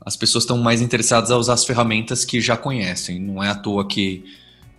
as 0.00 0.16
pessoas 0.16 0.44
estão 0.44 0.56
mais 0.56 0.80
interessadas 0.80 1.30
a 1.30 1.36
usar 1.36 1.52
as 1.52 1.66
ferramentas 1.66 2.24
que 2.24 2.40
já 2.40 2.56
conhecem. 2.56 3.20
Não 3.20 3.42
é 3.42 3.50
à 3.50 3.54
toa 3.54 3.86
que 3.86 4.24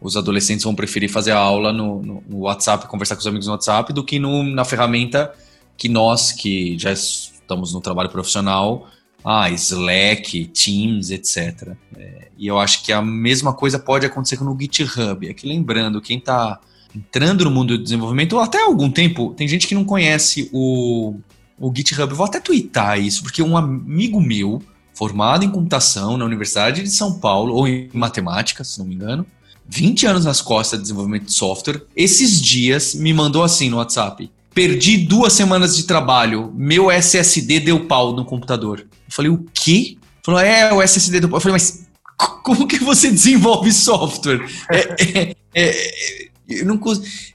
os 0.04 0.18
adolescentes 0.18 0.66
vão 0.66 0.76
preferir 0.76 1.10
fazer 1.10 1.32
a 1.32 1.38
aula 1.38 1.72
no, 1.72 2.02
no, 2.02 2.40
WhatsApp, 2.40 2.88
conversar 2.88 3.16
com 3.16 3.22
os 3.22 3.28
amigos 3.28 3.48
no 3.48 3.54
WhatsApp, 3.54 3.94
do 3.94 4.04
que 4.04 4.20
no, 4.20 4.44
na 4.44 4.66
ferramenta 4.66 5.34
que 5.78 5.88
nós, 5.88 6.34
que 6.34 6.78
já 6.78 6.92
estamos 6.92 7.74
no 7.74 7.80
trabalho 7.80 8.10
profissional, 8.10 8.86
ah, 9.24 9.50
Slack, 9.50 10.46
Teams, 10.48 11.10
etc. 11.10 11.70
É, 11.96 12.28
e 12.38 12.48
eu 12.48 12.60
acho 12.60 12.84
que 12.84 12.92
a 12.92 13.02
mesma 13.02 13.54
coisa 13.54 13.80
pode 13.80 14.06
acontecer 14.06 14.44
no 14.44 14.58
GitHub. 14.60 15.26
É 15.26 15.34
que 15.34 15.48
lembrando, 15.48 16.02
quem 16.02 16.18
está 16.18 16.60
entrando 16.94 17.46
no 17.46 17.52
mundo 17.52 17.78
do 17.78 17.84
desenvolvimento, 17.84 18.34
ou 18.34 18.42
até 18.42 18.62
algum 18.62 18.92
tempo, 18.92 19.34
tem 19.34 19.48
gente 19.48 19.66
que 19.68 19.74
não 19.74 19.86
conhece 19.86 20.50
o, 20.52 21.16
o 21.58 21.74
GitHub. 21.74 22.12
Eu 22.12 22.18
vou 22.18 22.26
até 22.26 22.42
twittar 22.42 23.00
isso, 23.00 23.24
porque 23.24 23.42
um 23.42 23.56
amigo 23.56 24.20
meu, 24.20 24.62
formado 24.94 25.46
em 25.46 25.50
computação 25.50 26.18
na 26.18 26.26
Universidade 26.26 26.84
de 26.84 26.90
São 26.90 27.18
Paulo, 27.20 27.56
ou 27.56 27.66
em 27.66 27.90
matemática, 27.94 28.66
se 28.66 28.78
não 28.80 28.86
me 28.86 28.96
engano, 28.96 29.26
20 29.68 30.06
anos 30.06 30.26
nas 30.26 30.42
costas 30.42 30.80
de 30.80 30.84
desenvolvimento 30.84 31.26
de 31.26 31.34
software, 31.34 31.84
esses 31.96 32.42
dias 32.42 32.94
me 32.94 33.14
mandou 33.14 33.44
assim 33.44 33.70
no 33.70 33.78
WhatsApp. 33.78 34.30
Perdi 34.54 34.98
duas 34.98 35.34
semanas 35.34 35.76
de 35.76 35.84
trabalho. 35.84 36.54
Meu 36.56 36.92
SSD 36.92 37.60
deu 37.60 37.86
pau 37.86 38.16
no 38.16 38.24
computador. 38.24 38.82
Eu 38.82 38.88
falei, 39.10 39.32
o 39.32 39.46
quê? 39.54 39.98
Falou, 40.24 40.40
é, 40.40 40.72
o 40.72 40.82
SSD 40.82 41.22
deu 41.22 41.30
pau. 41.30 41.38
Eu 41.38 41.42
falei, 41.42 41.54
mas 41.54 41.88
como 42.44 42.68
que 42.68 42.78
você 42.80 43.10
desenvolve 43.12 43.72
software? 43.72 44.46
é, 44.72 44.96
é, 45.00 45.36
é, 45.56 46.28
eu 46.48 46.66
não 46.66 46.80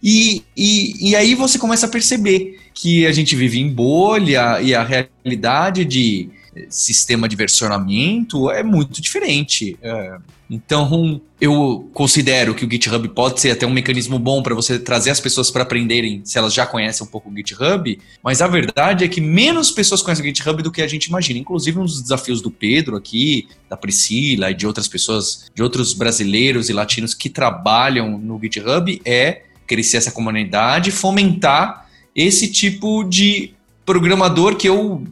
e, 0.03 0.43
e, 0.57 1.11
e 1.11 1.17
aí 1.17 1.35
você 1.35 1.59
começa 1.59 1.87
a 1.87 1.89
perceber 1.89 2.61
que 2.75 3.07
a 3.07 3.13
gente 3.13 3.35
vive 3.35 3.59
em 3.59 3.69
bolha 3.69 4.61
e 4.61 4.75
a 4.75 4.85
realidade 4.85 5.85
de 5.85 6.31
sistema 6.69 7.29
de 7.29 7.37
versionamento 7.37 8.51
é 8.51 8.63
muito 8.63 9.01
diferente. 9.01 9.77
É, 9.83 10.19
então, 10.51 11.21
eu 11.39 11.91
considero 11.93 12.55
que 12.55 12.65
o 12.65 12.71
GitHub 12.71 13.07
pode 13.11 13.41
ser 13.41 13.51
até 13.51 13.67
um 13.67 13.71
mecanismo 13.71 14.19
bom 14.19 14.43
para 14.43 14.55
você 14.55 14.79
trazer 14.79 15.11
as 15.11 15.21
pessoas 15.21 15.51
para 15.51 15.63
aprenderem 15.63 16.23
se 16.25 16.39
elas 16.39 16.55
já 16.55 16.65
conhecem 16.65 17.07
um 17.07 17.11
pouco 17.11 17.31
o 17.31 17.37
GitHub, 17.37 17.99
mas 18.23 18.41
a 18.41 18.47
verdade 18.47 19.05
é 19.05 19.09
que 19.09 19.21
menos 19.21 19.71
pessoas 19.71 20.03
conhecem 20.03 20.25
o 20.25 20.29
GitHub 20.29 20.63
do 20.63 20.73
que 20.73 20.81
a 20.81 20.89
gente 20.89 21.07
imagina. 21.07 21.39
Inclusive, 21.39 21.79
um 21.79 21.85
dos 21.85 22.01
desafios 22.01 22.41
do 22.41 22.51
Pedro 22.51 22.97
aqui, 22.97 23.47
da 23.69 23.77
Priscila 23.77 24.51
e 24.51 24.55
de 24.55 24.67
outras 24.67 24.89
pessoas, 24.89 25.51
de 25.55 25.63
outros 25.63 25.93
brasileiros 25.93 26.71
e 26.71 26.73
latinos 26.73 27.13
que 27.13 27.29
trabalham 27.29 28.19
no 28.19 28.41
GitHub 28.41 29.01
é 29.05 29.43
crescer 29.67 29.99
essa 29.99 30.11
comunidade, 30.11 30.91
fomentar 30.91 31.87
esse 32.17 32.51
tipo 32.51 33.05
de 33.05 33.55
programador 33.89 34.55
que 34.55 34.69
eu, 34.69 35.03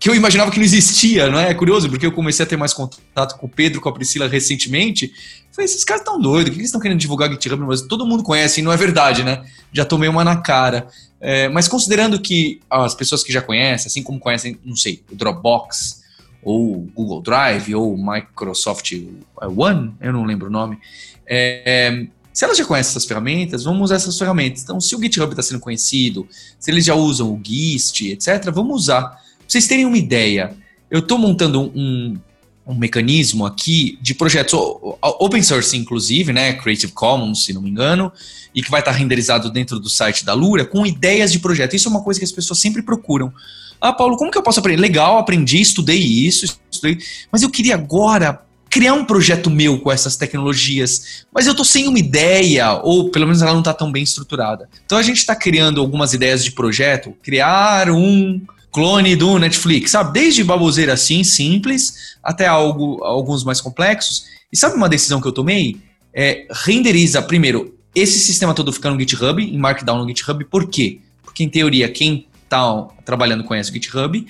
que 0.00 0.10
eu 0.10 0.16
imaginava 0.16 0.50
que 0.50 0.58
não 0.58 0.64
existia, 0.64 1.30
não 1.30 1.38
é? 1.38 1.50
É 1.50 1.54
curioso, 1.54 1.88
porque 1.88 2.04
eu 2.04 2.10
comecei 2.10 2.44
a 2.44 2.48
ter 2.48 2.56
mais 2.56 2.72
contato 2.74 3.38
com 3.38 3.46
o 3.46 3.48
Pedro, 3.48 3.80
com 3.80 3.88
a 3.88 3.92
Priscila 3.92 4.26
recentemente. 4.26 5.12
Falei, 5.52 5.66
esses 5.66 5.84
caras 5.84 6.00
estão 6.00 6.20
doidos, 6.20 6.48
o 6.48 6.52
que 6.52 6.58
eles 6.58 6.66
estão 6.66 6.80
querendo 6.80 6.98
divulgar 6.98 7.30
GitHub 7.30 7.64
Brasil? 7.64 7.86
Todo 7.86 8.04
mundo 8.04 8.24
conhece, 8.24 8.60
e 8.60 8.64
não 8.64 8.72
é 8.72 8.76
verdade, 8.76 9.22
né? 9.22 9.44
Já 9.72 9.84
tomei 9.84 10.08
uma 10.08 10.24
na 10.24 10.38
cara. 10.38 10.88
É, 11.20 11.48
mas 11.48 11.68
considerando 11.68 12.20
que 12.20 12.60
as 12.68 12.96
pessoas 12.96 13.22
que 13.22 13.32
já 13.32 13.40
conhecem, 13.40 13.86
assim 13.86 14.02
como 14.02 14.18
conhecem, 14.18 14.58
não 14.64 14.74
sei, 14.74 15.00
o 15.08 15.14
Dropbox, 15.14 16.02
ou 16.42 16.88
Google 16.96 17.22
Drive, 17.22 17.72
ou 17.76 17.96
Microsoft 17.96 18.92
One, 19.36 19.94
eu 20.00 20.12
não 20.12 20.24
lembro 20.24 20.48
o 20.48 20.50
nome, 20.50 20.78
é, 21.24 22.06
se 22.34 22.44
elas 22.44 22.58
já 22.58 22.64
conhecem 22.64 22.90
essas 22.90 23.04
ferramentas, 23.04 23.62
vamos 23.62 23.82
usar 23.82 23.94
essas 23.94 24.18
ferramentas. 24.18 24.64
Então, 24.64 24.80
se 24.80 24.96
o 24.96 25.00
GitHub 25.00 25.30
está 25.30 25.42
sendo 25.42 25.60
conhecido, 25.60 26.26
se 26.58 26.68
eles 26.68 26.84
já 26.84 26.92
usam 26.92 27.32
o 27.32 27.40
Gist, 27.40 28.02
etc., 28.02 28.50
vamos 28.52 28.74
usar. 28.74 29.02
Pra 29.02 29.20
vocês 29.46 29.68
terem 29.68 29.86
uma 29.86 29.96
ideia, 29.96 30.52
eu 30.90 30.98
estou 30.98 31.16
montando 31.16 31.60
um, 31.60 32.18
um 32.66 32.74
mecanismo 32.74 33.46
aqui 33.46 33.96
de 34.02 34.16
projetos 34.16 34.52
open 35.00 35.44
source, 35.44 35.76
inclusive, 35.76 36.32
né, 36.32 36.54
Creative 36.54 36.92
Commons, 36.92 37.44
se 37.44 37.52
não 37.52 37.62
me 37.62 37.70
engano, 37.70 38.12
e 38.52 38.60
que 38.60 38.70
vai 38.70 38.80
estar 38.80 38.90
renderizado 38.90 39.48
dentro 39.48 39.78
do 39.78 39.88
site 39.88 40.24
da 40.24 40.34
Lura 40.34 40.64
com 40.64 40.84
ideias 40.84 41.30
de 41.30 41.38
projeto. 41.38 41.76
Isso 41.76 41.86
é 41.86 41.90
uma 41.92 42.02
coisa 42.02 42.18
que 42.18 42.24
as 42.24 42.32
pessoas 42.32 42.58
sempre 42.58 42.82
procuram. 42.82 43.32
Ah, 43.80 43.92
Paulo, 43.92 44.16
como 44.16 44.32
que 44.32 44.38
eu 44.38 44.42
posso 44.42 44.58
aprender? 44.58 44.80
Legal, 44.80 45.18
aprendi, 45.18 45.60
estudei 45.60 46.00
isso, 46.00 46.58
estudei, 46.68 46.98
mas 47.30 47.42
eu 47.44 47.50
queria 47.50 47.76
agora 47.76 48.42
criar 48.74 48.92
um 48.92 49.04
projeto 49.04 49.48
meu 49.48 49.78
com 49.78 49.92
essas 49.92 50.16
tecnologias, 50.16 51.24
mas 51.32 51.46
eu 51.46 51.52
estou 51.52 51.64
sem 51.64 51.86
uma 51.86 51.96
ideia, 51.96 52.72
ou 52.82 53.08
pelo 53.08 53.24
menos 53.24 53.40
ela 53.40 53.52
não 53.52 53.60
está 53.60 53.72
tão 53.72 53.92
bem 53.92 54.02
estruturada. 54.02 54.68
Então 54.84 54.98
a 54.98 55.02
gente 55.02 55.18
está 55.18 55.36
criando 55.36 55.80
algumas 55.80 56.12
ideias 56.12 56.42
de 56.42 56.50
projeto, 56.50 57.16
criar 57.22 57.88
um 57.88 58.42
clone 58.72 59.14
do 59.14 59.38
Netflix, 59.38 59.92
sabe? 59.92 60.12
Desde 60.12 60.42
baboseira 60.42 60.94
assim, 60.94 61.22
simples, 61.22 62.16
até 62.20 62.48
algo, 62.48 63.00
alguns 63.04 63.44
mais 63.44 63.60
complexos. 63.60 64.24
E 64.52 64.56
sabe 64.56 64.74
uma 64.74 64.88
decisão 64.88 65.20
que 65.20 65.28
eu 65.28 65.32
tomei? 65.32 65.76
É, 66.12 66.44
renderiza 66.50 67.22
primeiro 67.22 67.78
esse 67.94 68.18
sistema 68.18 68.54
todo 68.54 68.72
ficar 68.72 68.90
no 68.90 68.98
GitHub, 68.98 69.40
em 69.40 69.56
Markdown 69.56 69.98
no 69.98 70.08
GitHub, 70.08 70.44
por 70.46 70.68
quê? 70.68 70.98
Porque 71.22 71.44
em 71.44 71.48
teoria 71.48 71.88
quem 71.88 72.26
está 72.42 72.88
trabalhando 73.04 73.44
conhece 73.44 73.70
o 73.70 73.72
GitHub, 73.72 74.26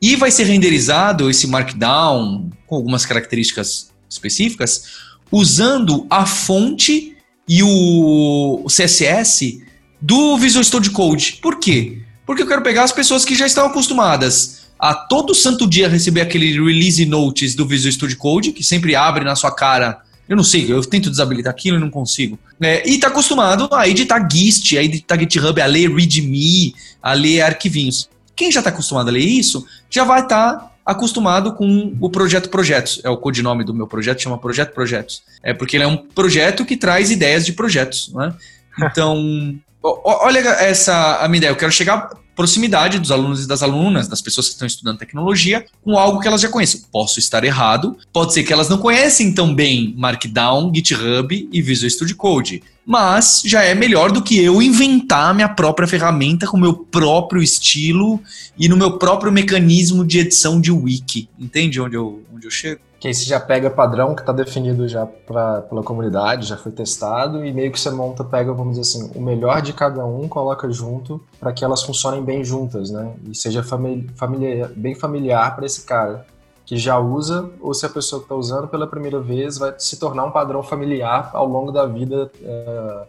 e 0.00 0.16
vai 0.16 0.30
ser 0.30 0.44
renderizado 0.44 1.30
esse 1.30 1.46
Markdown 1.46 2.50
com 2.66 2.76
algumas 2.76 3.06
características 3.06 3.90
específicas, 4.08 4.84
usando 5.30 6.06
a 6.08 6.26
fonte 6.26 7.16
e 7.48 7.62
o 7.62 8.64
CSS 8.68 9.62
do 10.00 10.36
Visual 10.36 10.64
Studio 10.64 10.92
Code. 10.92 11.38
Por 11.40 11.58
quê? 11.58 12.02
Porque 12.24 12.42
eu 12.42 12.46
quero 12.46 12.62
pegar 12.62 12.84
as 12.84 12.92
pessoas 12.92 13.24
que 13.24 13.34
já 13.34 13.46
estão 13.46 13.66
acostumadas 13.66 14.66
a 14.78 14.94
todo 14.94 15.34
santo 15.34 15.66
dia 15.66 15.88
receber 15.88 16.20
aquele 16.20 16.52
release 16.52 17.04
notice 17.06 17.56
do 17.56 17.66
Visual 17.66 17.92
Studio 17.92 18.16
Code, 18.16 18.52
que 18.52 18.62
sempre 18.62 18.94
abre 18.94 19.24
na 19.24 19.34
sua 19.34 19.54
cara. 19.54 20.02
Eu 20.28 20.36
não 20.36 20.44
sei, 20.44 20.70
eu 20.70 20.82
tento 20.84 21.08
desabilitar 21.08 21.52
aquilo 21.52 21.76
e 21.76 21.80
não 21.80 21.88
consigo. 21.88 22.38
É, 22.60 22.86
e 22.88 22.94
está 22.94 23.08
acostumado 23.08 23.68
a 23.72 23.88
editar 23.88 24.26
GIST, 24.30 24.76
a 24.76 24.82
editar 24.82 25.18
GitHub, 25.18 25.60
a 25.60 25.66
ler 25.66 25.88
README, 25.88 26.74
a 27.02 27.12
ler 27.12 27.42
arquivinhos. 27.42 28.08
Quem 28.36 28.52
já 28.52 28.60
está 28.60 28.70
acostumado 28.70 29.08
a 29.08 29.12
ler 29.12 29.20
isso, 29.20 29.66
já 29.90 30.04
vai 30.04 30.22
estar 30.22 30.52
tá 30.54 30.70
acostumado 30.84 31.54
com 31.54 31.96
o 32.00 32.10
projeto 32.10 32.48
Projetos. 32.50 33.00
É 33.02 33.10
o 33.10 33.16
codinome 33.16 33.64
do 33.64 33.74
meu 33.74 33.86
projeto, 33.86 34.22
chama 34.22 34.38
Projeto 34.38 34.72
Projetos. 34.72 35.22
É 35.42 35.52
porque 35.52 35.76
ele 35.76 35.84
é 35.84 35.88
um 35.88 35.96
projeto 35.96 36.64
que 36.64 36.76
traz 36.76 37.10
ideias 37.10 37.44
de 37.44 37.52
projetos. 37.52 38.12
Né? 38.14 38.32
Então, 38.78 39.58
Olha 39.82 40.40
essa 40.40 41.18
a 41.18 41.28
minha 41.28 41.38
ideia. 41.38 41.50
Eu 41.50 41.56
quero 41.56 41.70
chegar 41.70 42.10
proximidade 42.36 42.98
dos 42.98 43.10
alunos 43.10 43.42
e 43.42 43.48
das 43.48 43.62
alunas, 43.62 44.06
das 44.06 44.20
pessoas 44.20 44.46
que 44.46 44.52
estão 44.52 44.66
estudando 44.66 44.98
tecnologia, 44.98 45.64
com 45.82 45.98
algo 45.98 46.20
que 46.20 46.28
elas 46.28 46.42
já 46.42 46.48
conhecem. 46.48 46.82
Posso 46.92 47.18
estar 47.18 47.42
errado, 47.42 47.96
pode 48.12 48.34
ser 48.34 48.44
que 48.44 48.52
elas 48.52 48.68
não 48.68 48.78
conhecem 48.78 49.32
tão 49.32 49.54
bem 49.54 49.94
Markdown, 49.96 50.70
GitHub 50.72 51.48
e 51.50 51.62
Visual 51.62 51.90
Studio 51.90 52.14
Code, 52.14 52.62
mas 52.86 53.42
já 53.44 53.64
é 53.64 53.74
melhor 53.74 54.12
do 54.12 54.22
que 54.22 54.38
eu 54.38 54.62
inventar 54.62 55.34
minha 55.34 55.48
própria 55.48 55.88
ferramenta 55.88 56.46
com 56.46 56.56
meu 56.56 56.74
próprio 56.74 57.42
estilo 57.42 58.20
e 58.56 58.68
no 58.68 58.76
meu 58.76 58.98
próprio 58.98 59.32
mecanismo 59.32 60.04
de 60.04 60.20
edição 60.20 60.60
de 60.60 60.70
wiki. 60.70 61.28
Entende 61.38 61.80
onde 61.80 61.96
eu, 61.96 62.22
onde 62.32 62.46
eu 62.46 62.50
chego? 62.50 62.80
Que 63.06 63.14
você 63.14 63.24
já 63.24 63.38
pega 63.38 63.70
padrão 63.70 64.14
que 64.14 64.20
está 64.20 64.32
definido 64.32 64.88
já 64.88 65.06
pra, 65.06 65.62
pela 65.62 65.82
comunidade, 65.82 66.46
já 66.46 66.56
foi 66.56 66.72
testado, 66.72 67.44
e 67.44 67.52
meio 67.52 67.70
que 67.70 67.78
você 67.78 67.90
monta, 67.90 68.24
pega, 68.24 68.52
vamos 68.52 68.76
dizer 68.76 68.82
assim, 68.82 69.12
o 69.14 69.22
melhor 69.22 69.62
de 69.62 69.72
cada 69.72 70.04
um, 70.04 70.28
coloca 70.28 70.70
junto 70.70 71.20
para 71.38 71.52
que 71.52 71.64
elas 71.64 71.82
funcionem 71.82 72.22
bem 72.22 72.44
juntas, 72.44 72.90
né? 72.90 73.14
E 73.28 73.34
seja 73.34 73.62
famili 73.62 74.08
familiar, 74.16 74.70
bem 74.74 74.94
familiar 74.94 75.54
para 75.54 75.66
esse 75.66 75.84
cara 75.84 76.26
que 76.64 76.76
já 76.76 76.98
usa, 76.98 77.48
ou 77.60 77.72
se 77.72 77.86
a 77.86 77.88
pessoa 77.88 78.20
que 78.20 78.24
está 78.24 78.34
usando 78.34 78.66
pela 78.66 78.88
primeira 78.88 79.20
vez 79.20 79.56
vai 79.56 79.72
se 79.78 80.00
tornar 80.00 80.24
um 80.24 80.32
padrão 80.32 80.64
familiar 80.64 81.30
ao 81.32 81.46
longo 81.46 81.70
da 81.70 81.86
vida 81.86 82.28
é, 82.42 83.06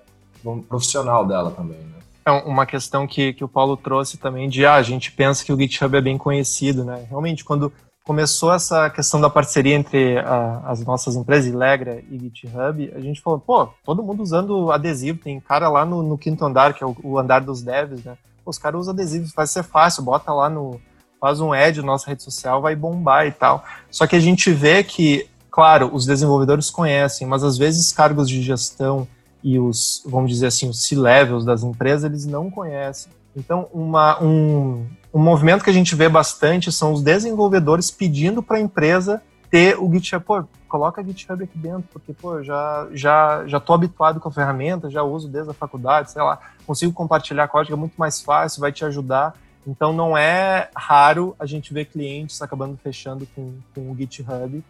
profissional 0.69 1.25
dela 1.25 1.49
também, 1.49 1.79
né? 1.79 1.97
É 2.23 2.31
uma 2.31 2.65
questão 2.65 3.07
que, 3.07 3.33
que 3.33 3.43
o 3.43 3.47
Paulo 3.47 3.77
trouxe 3.77 4.17
também 4.17 4.49
de, 4.49 4.65
ah, 4.65 4.75
a 4.75 4.81
gente 4.83 5.11
pensa 5.11 5.45
que 5.45 5.51
o 5.51 5.57
GitHub 5.57 5.97
é 5.97 6.01
bem 6.01 6.17
conhecido, 6.17 6.83
né? 6.83 7.05
Realmente, 7.09 7.43
quando 7.43 7.71
começou 8.07 8.53
essa 8.53 8.89
questão 8.89 9.19
da 9.19 9.29
parceria 9.29 9.75
entre 9.75 10.17
a, 10.19 10.61
as 10.65 10.79
nossas 10.85 11.17
empresas, 11.17 11.51
Ilegra 11.51 12.01
e 12.09 12.17
GitHub, 12.17 12.93
a 12.95 13.01
gente 13.01 13.19
falou, 13.19 13.37
pô, 13.37 13.67
todo 13.83 14.01
mundo 14.01 14.23
usando 14.23 14.71
adesivo, 14.71 15.19
tem 15.19 15.41
cara 15.41 15.67
lá 15.67 15.85
no, 15.85 16.01
no 16.01 16.17
quinto 16.17 16.45
andar, 16.45 16.73
que 16.73 16.81
é 16.81 16.87
o, 16.87 16.95
o, 17.03 17.19
andar 17.19 17.41
dos 17.41 17.61
devs, 17.61 18.01
né? 18.05 18.17
Pô, 18.45 18.51
os 18.51 18.57
caras 18.57 18.79
usam 18.79 18.93
adesivos, 18.93 19.33
vai 19.35 19.45
ser 19.45 19.61
fácil, 19.61 20.03
bota 20.03 20.31
lá 20.31 20.49
no, 20.49 20.79
faz 21.19 21.41
um 21.41 21.51
ad 21.51 21.81
na 21.81 21.87
nossa 21.87 22.09
rede 22.09 22.23
social, 22.23 22.61
vai 22.61 22.77
bombar 22.77 23.27
e 23.27 23.31
tal. 23.31 23.65
Só 23.91 24.07
que 24.07 24.15
a 24.15 24.21
gente 24.21 24.53
vê 24.53 24.85
que, 24.85 25.27
claro, 25.51 25.93
os 25.93 26.05
desenvolvedores 26.05 26.69
conhecem, 26.69 27.27
mas 27.27 27.43
às 27.43 27.57
vezes 27.57 27.91
cargos 27.91 28.29
de 28.29 28.41
gestão 28.41 29.05
e 29.43 29.59
os, 29.59 30.01
vamos 30.05 30.31
dizer 30.31 30.47
assim, 30.47 30.69
os 30.69 30.87
C-levels 30.87 31.43
das 31.43 31.61
empresas, 31.61 32.05
eles 32.05 32.25
não 32.25 32.49
conhecem. 32.49 33.11
Então, 33.35 33.67
uma, 33.73 34.23
um, 34.23 34.87
um 35.13 35.19
movimento 35.19 35.63
que 35.63 35.69
a 35.69 35.73
gente 35.73 35.95
vê 35.95 36.09
bastante 36.09 36.71
são 36.71 36.93
os 36.93 37.01
desenvolvedores 37.01 37.89
pedindo 37.89 38.43
para 38.43 38.57
a 38.57 38.61
empresa 38.61 39.21
ter 39.49 39.77
o 39.79 39.91
GitHub. 39.91 40.23
Pô, 40.23 40.43
coloca 40.67 41.03
GitHub 41.03 41.43
aqui 41.43 41.57
dentro, 41.57 41.87
porque 41.91 42.13
pô, 42.13 42.43
já 42.43 42.87
já 42.91 43.43
já 43.47 43.59
tô 43.59 43.73
habituado 43.73 44.19
com 44.19 44.29
a 44.29 44.31
ferramenta, 44.31 44.89
já 44.89 45.03
uso 45.03 45.27
desde 45.27 45.51
a 45.51 45.53
faculdade, 45.53 46.11
sei 46.11 46.21
lá, 46.21 46.39
consigo 46.65 46.91
compartilhar 46.93 47.47
código 47.47 47.75
é 47.75 47.79
muito 47.79 47.95
mais 47.97 48.21
fácil, 48.21 48.61
vai 48.61 48.71
te 48.71 48.83
ajudar. 48.85 49.33
Então 49.65 49.91
não 49.91 50.17
é 50.17 50.69
raro 50.75 51.35
a 51.37 51.45
gente 51.45 51.73
ver 51.73 51.85
clientes 51.85 52.41
acabando 52.41 52.77
fechando 52.81 53.27
com, 53.35 53.53
com 53.75 53.91
o 53.91 53.95
GitHub, 53.95 54.57
uh, 54.57 54.63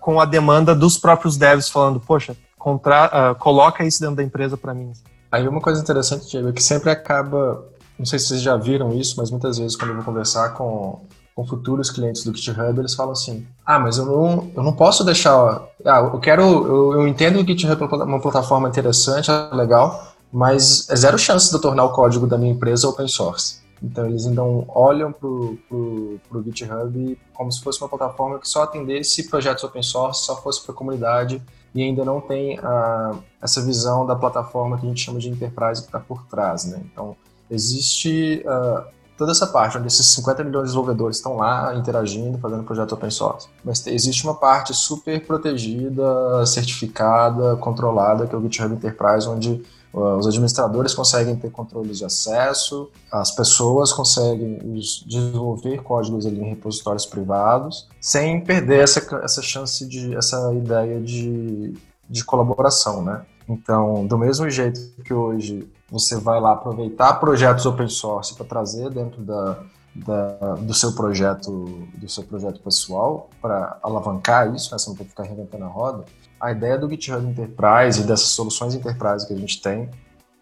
com 0.00 0.20
a 0.20 0.24
demanda 0.24 0.74
dos 0.74 0.98
próprios 0.98 1.36
devs 1.36 1.70
falando, 1.70 1.98
poxa, 1.98 2.36
contra, 2.58 3.32
uh, 3.32 3.34
coloca 3.36 3.84
isso 3.84 4.00
dentro 4.00 4.16
da 4.16 4.22
empresa 4.22 4.56
para 4.56 4.74
mim. 4.74 4.92
Aí 5.32 5.46
uma 5.48 5.60
coisa 5.60 5.80
interessante, 5.80 6.28
Diego, 6.28 6.48
é 6.48 6.52
que 6.52 6.62
sempre 6.62 6.90
acaba 6.90 7.64
não 7.98 8.06
sei 8.06 8.18
se 8.18 8.28
vocês 8.28 8.42
já 8.42 8.56
viram 8.56 8.92
isso, 8.92 9.14
mas 9.16 9.30
muitas 9.30 9.58
vezes 9.58 9.76
quando 9.76 9.90
eu 9.90 9.96
vou 9.96 10.04
conversar 10.04 10.50
com, 10.50 11.00
com 11.34 11.46
futuros 11.46 11.90
clientes 11.90 12.24
do 12.24 12.34
GitHub, 12.34 12.78
eles 12.78 12.94
falam 12.94 13.12
assim: 13.12 13.46
ah, 13.64 13.78
mas 13.78 13.98
eu 13.98 14.06
não, 14.06 14.50
eu 14.54 14.62
não 14.62 14.72
posso 14.72 15.04
deixar. 15.04 15.62
Ah, 15.84 16.00
eu 16.00 16.18
quero. 16.18 16.42
Eu, 16.42 16.92
eu 16.94 17.08
entendo 17.08 17.44
que 17.44 17.52
o 17.52 17.58
GitHub 17.58 17.82
é 17.82 18.04
uma 18.04 18.20
plataforma 18.20 18.68
interessante, 18.68 19.30
é 19.30 19.54
legal, 19.54 20.14
mas 20.32 20.88
é 20.90 20.96
zero 20.96 21.18
chance 21.18 21.48
de 21.48 21.56
eu 21.56 21.60
tornar 21.60 21.84
o 21.84 21.92
código 21.92 22.26
da 22.26 22.36
minha 22.38 22.52
empresa 22.52 22.88
open 22.88 23.08
source. 23.08 23.64
Então 23.82 24.06
eles 24.06 24.26
ainda 24.26 24.42
olham 24.42 25.12
para 25.12 25.28
o 25.28 26.20
GitHub 26.44 27.18
como 27.34 27.52
se 27.52 27.60
fosse 27.60 27.80
uma 27.80 27.88
plataforma 27.88 28.38
que 28.38 28.48
só 28.48 28.62
atendesse 28.62 29.28
projetos 29.28 29.62
open 29.64 29.82
source, 29.82 30.24
só 30.24 30.36
fosse 30.36 30.62
para 30.62 30.72
a 30.72 30.74
comunidade 30.74 31.42
e 31.74 31.82
ainda 31.82 32.04
não 32.04 32.20
tem 32.20 32.58
a, 32.58 33.14
essa 33.42 33.60
visão 33.60 34.06
da 34.06 34.16
plataforma 34.16 34.78
que 34.78 34.86
a 34.86 34.88
gente 34.88 35.02
chama 35.02 35.18
de 35.18 35.28
enterprise 35.28 35.82
que 35.82 35.88
está 35.88 36.00
por 36.00 36.24
trás. 36.26 36.64
Né? 36.64 36.80
Então 36.90 37.14
existe 37.50 38.44
uh, 38.44 38.96
toda 39.16 39.32
essa 39.32 39.46
parte 39.46 39.78
onde 39.78 39.86
esses 39.86 40.06
50 40.14 40.44
milhões 40.44 40.64
de 40.64 40.68
desenvolvedores 40.68 41.16
estão 41.16 41.36
lá 41.36 41.74
interagindo, 41.74 42.38
fazendo 42.38 42.62
projeto 42.64 42.92
open 42.92 43.10
source. 43.10 43.48
Mas 43.64 43.86
existe 43.86 44.24
uma 44.24 44.34
parte 44.34 44.74
super 44.74 45.24
protegida, 45.26 46.44
certificada, 46.44 47.56
controlada, 47.56 48.26
que 48.26 48.34
é 48.34 48.38
o 48.38 48.42
GitHub 48.42 48.74
Enterprise, 48.74 49.28
onde 49.28 49.62
uh, 49.92 50.16
os 50.16 50.26
administradores 50.26 50.94
conseguem 50.94 51.36
ter 51.36 51.50
controles 51.50 51.98
de 51.98 52.04
acesso, 52.04 52.90
as 53.10 53.30
pessoas 53.30 53.92
conseguem 53.92 54.58
desenvolver 55.06 55.82
códigos 55.82 56.26
ali 56.26 56.40
em 56.40 56.50
repositórios 56.50 57.06
privados, 57.06 57.88
sem 58.00 58.44
perder 58.44 58.82
essa, 58.82 59.00
essa 59.22 59.40
chance 59.40 59.86
de, 59.88 60.14
essa 60.14 60.52
ideia 60.52 61.00
de, 61.00 61.74
de 62.08 62.24
colaboração, 62.24 63.02
né? 63.02 63.22
Então, 63.48 64.04
do 64.06 64.18
mesmo 64.18 64.50
jeito 64.50 64.80
que 65.04 65.14
hoje 65.14 65.68
você 65.90 66.16
vai 66.16 66.40
lá 66.40 66.52
aproveitar 66.52 67.14
projetos 67.14 67.64
open 67.66 67.88
source 67.88 68.34
para 68.34 68.44
trazer 68.44 68.90
dentro 68.90 69.22
da, 69.22 69.58
da, 69.94 70.54
do 70.56 70.74
seu 70.74 70.92
projeto 70.92 71.86
do 71.94 72.08
seu 72.08 72.24
projeto 72.24 72.60
pessoal 72.60 73.30
para 73.40 73.78
alavancar 73.82 74.54
isso, 74.54 74.72
né? 74.72 74.78
você 74.78 74.88
não 74.88 74.96
tem 74.96 75.06
que 75.06 75.10
ficar 75.10 75.24
reinventando 75.24 75.64
a 75.64 75.68
roda. 75.68 76.04
A 76.40 76.52
ideia 76.52 76.76
do 76.76 76.88
GitHub 76.88 77.24
Enterprise 77.24 78.00
e 78.00 78.04
dessas 78.04 78.28
soluções 78.28 78.74
Enterprise 78.74 79.26
que 79.26 79.32
a 79.32 79.38
gente 79.38 79.62
tem 79.62 79.88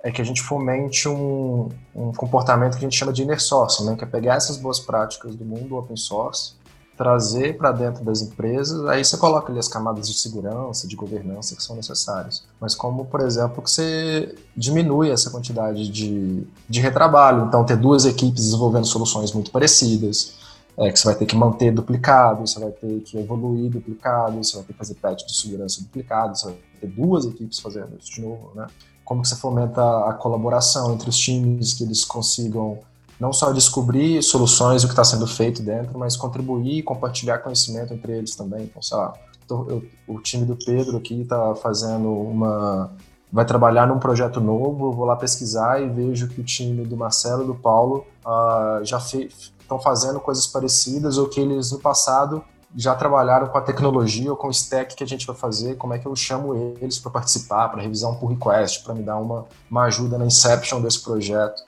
é 0.03 0.11
que 0.11 0.21
a 0.21 0.25
gente 0.25 0.43
fomente 0.43 1.09
um, 1.09 1.69
um 1.95 2.13
comportamento 2.13 2.73
que 2.73 2.79
a 2.79 2.89
gente 2.89 2.97
chama 2.97 3.13
de 3.13 3.23
inner 3.23 3.41
source, 3.41 3.85
né? 3.85 3.97
que 3.97 4.05
é 4.05 4.07
pegar 4.07 4.35
essas 4.35 4.57
boas 4.57 4.81
práticas 4.81 5.35
do 5.35 5.45
mundo 5.45 5.77
open 5.77 5.97
source 5.97 6.57
trazer 6.97 7.57
para 7.57 7.73
dentro 7.73 8.05
das 8.05 8.23
empresas, 8.23 8.87
aí 8.87 9.05
você 9.05 9.17
coloca 9.17 9.51
ali 9.51 9.59
as 9.59 9.69
camadas 9.69 10.09
de 10.09 10.15
segurança, 10.15 10.87
de 10.87 10.95
governança 10.95 11.57
que 11.57 11.63
são 11.63 11.75
necessárias. 11.75 12.45
Mas 12.61 12.75
como, 12.75 13.05
por 13.05 13.21
exemplo, 13.21 13.63
que 13.63 13.71
você 13.71 14.35
diminui 14.57 15.11
essa 15.11 15.31
quantidade 15.31 15.89
de, 15.89 16.47
de 16.69 16.81
retrabalho, 16.81 17.47
então 17.47 17.65
ter 17.65 17.77
duas 17.77 18.05
equipes 18.05 18.45
desenvolvendo 18.45 18.87
soluções 18.87 19.33
muito 19.33 19.51
parecidas, 19.51 20.35
é, 20.77 20.91
que 20.91 20.99
você 20.99 21.07
vai 21.07 21.15
ter 21.15 21.27
que 21.27 21.37
manter 21.37 21.73
duplicado, 21.73 22.47
você 22.47 22.59
vai 22.59 22.71
ter 22.71 23.01
que 23.01 23.19
evoluir 23.19 23.71
duplicado, 23.71 24.43
você 24.43 24.57
vai 24.57 24.65
ter 24.65 24.73
que 24.73 24.79
fazer 24.79 24.95
patch 24.95 25.25
de 25.25 25.37
segurança 25.37 25.81
duplicado, 25.83 26.37
você 26.37 26.47
vai 26.47 26.57
ter 26.81 26.87
duas 26.89 27.25
equipes 27.25 27.59
fazendo 27.59 27.97
isso 28.01 28.13
de 28.13 28.21
novo, 28.21 28.51
né? 28.55 28.67
Como 29.05 29.23
que 29.23 29.29
você 29.29 29.37
fomenta 29.37 29.83
a 30.09 30.15
colaboração 30.15 30.95
entre 30.95 31.11
os 31.11 31.17
times, 31.17 31.75
que 31.75 31.85
eles 31.85 32.05
consigam 32.05 32.79
não 33.19 33.33
só 33.33 33.53
descobrir 33.53 34.23
soluções 34.23 34.83
o 34.83 34.87
que 34.87 34.93
está 34.93 35.05
sendo 35.05 35.27
feito 35.27 35.63
dentro, 35.63 35.99
mas 35.99 36.17
contribuir 36.17 36.79
e 36.79 36.83
compartilhar 36.83 37.39
conhecimento 37.39 37.93
entre 37.93 38.13
eles 38.13 38.35
também. 38.35 38.65
Então, 38.65 38.83
sei 38.83 38.97
lá, 38.97 39.13
eu, 39.49 39.85
o 40.07 40.21
time 40.21 40.45
do 40.45 40.57
Pedro 40.57 40.97
aqui 40.97 41.23
está 41.23 41.55
fazendo 41.55 42.11
uma. 42.11 42.93
vai 43.33 43.45
trabalhar 43.45 43.87
num 43.87 43.99
projeto 43.99 44.41
novo, 44.41 44.87
eu 44.87 44.93
vou 44.93 45.05
lá 45.05 45.17
pesquisar 45.17 45.83
e 45.83 45.89
vejo 45.89 46.29
que 46.29 46.41
o 46.41 46.45
time 46.45 46.85
do 46.85 46.97
Marcelo 46.97 47.45
e 47.45 47.47
do 47.47 47.55
Paulo 47.55 48.07
uh, 48.25 48.85
já 48.85 48.99
estão 48.99 49.79
fazendo 49.79 50.19
coisas 50.21 50.47
parecidas 50.47 51.19
ou 51.19 51.29
que 51.29 51.41
eles 51.41 51.71
no 51.71 51.79
passado 51.79 52.43
já 52.77 52.95
trabalharam 52.95 53.47
com 53.47 53.57
a 53.57 53.61
tecnologia 53.61 54.31
ou 54.31 54.37
com 54.37 54.49
o 54.49 54.51
stack 54.51 54.97
que 54.97 55.05
a 55.05 55.07
gente 55.07 55.27
vai 55.27 55.37
fazer, 55.37 55.77
como 55.77 55.95
é 55.95 55.99
que 55.99 56.07
eu 56.07 56.17
chamo 56.17 56.77
eles 56.81 56.99
para 56.99 57.11
participar, 57.11 57.69
para 57.69 57.81
revisar 57.81 58.11
um 58.11 58.17
pull 58.17 58.31
request, 58.31 58.83
para 58.83 58.95
me 58.95 59.03
dar 59.03 59.17
uma, 59.17 59.47
uma 59.71 59.85
ajuda 59.85 60.19
na 60.19 60.27
inception 60.27 60.81
desse 60.81 61.01
projeto, 61.01 61.63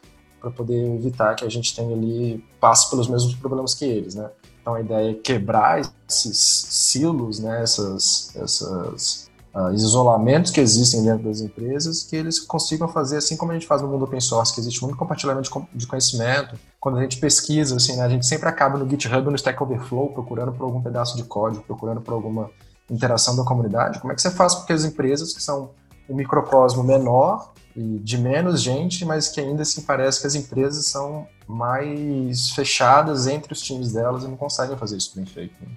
para 0.46 0.52
poder 0.52 0.94
evitar 0.94 1.34
que 1.34 1.44
a 1.44 1.48
gente 1.48 1.74
tenha 1.74 1.94
ali, 1.94 2.44
passe 2.60 2.88
pelos 2.88 3.08
mesmos 3.08 3.34
problemas 3.34 3.74
que 3.74 3.84
eles, 3.84 4.14
né? 4.14 4.30
Então 4.60 4.74
a 4.74 4.80
ideia 4.80 5.10
é 5.10 5.14
quebrar 5.14 5.80
esses 6.08 6.38
silos, 6.38 7.40
né, 7.40 7.62
essas, 7.62 8.34
essas 8.36 9.28
uh, 9.54 9.72
isolamentos 9.72 10.50
que 10.50 10.60
existem 10.60 11.02
dentro 11.02 11.24
das 11.24 11.40
empresas, 11.40 12.02
que 12.02 12.16
eles 12.16 12.38
consigam 12.38 12.88
fazer 12.88 13.18
assim 13.18 13.36
como 13.36 13.52
a 13.52 13.54
gente 13.54 13.66
faz 13.66 13.82
no 13.82 13.88
mundo 13.88 14.04
open 14.04 14.20
source, 14.20 14.54
que 14.54 14.60
existe 14.60 14.82
muito 14.82 14.96
compartilhamento 14.96 15.50
de 15.72 15.86
conhecimento. 15.86 16.56
Quando 16.80 16.98
a 16.98 17.02
gente 17.02 17.18
pesquisa, 17.18 17.76
assim, 17.76 17.96
né, 17.96 18.02
a 18.02 18.08
gente 18.08 18.26
sempre 18.26 18.48
acaba 18.48 18.78
no 18.78 18.88
GitHub 18.88 19.28
no 19.28 19.36
Stack 19.36 19.60
Overflow 19.60 20.12
procurando 20.12 20.52
por 20.52 20.64
algum 20.64 20.80
pedaço 20.80 21.16
de 21.16 21.24
código, 21.24 21.64
procurando 21.64 22.00
por 22.00 22.14
alguma 22.14 22.50
interação 22.88 23.34
da 23.34 23.44
comunidade. 23.44 24.00
Como 24.00 24.12
é 24.12 24.16
que 24.16 24.22
você 24.22 24.30
faz 24.30 24.54
com 24.54 24.64
que 24.64 24.72
as 24.72 24.84
empresas 24.84 25.32
que 25.32 25.42
são 25.42 25.70
um 26.08 26.14
microcosmo 26.14 26.84
menor 26.84 27.52
de 27.76 28.16
menos 28.16 28.62
gente, 28.62 29.04
mas 29.04 29.28
que 29.28 29.40
ainda 29.40 29.62
assim 29.62 29.82
parece 29.82 30.20
que 30.20 30.26
as 30.26 30.34
empresas 30.34 30.86
são 30.86 31.26
mais 31.46 32.50
fechadas 32.50 33.26
entre 33.26 33.52
os 33.52 33.60
times 33.60 33.92
delas 33.92 34.24
e 34.24 34.28
não 34.28 34.36
conseguem 34.36 34.76
fazer 34.76 34.96
isso 34.96 35.12
bem 35.14 35.26
feito. 35.26 35.54
Né? 35.60 35.68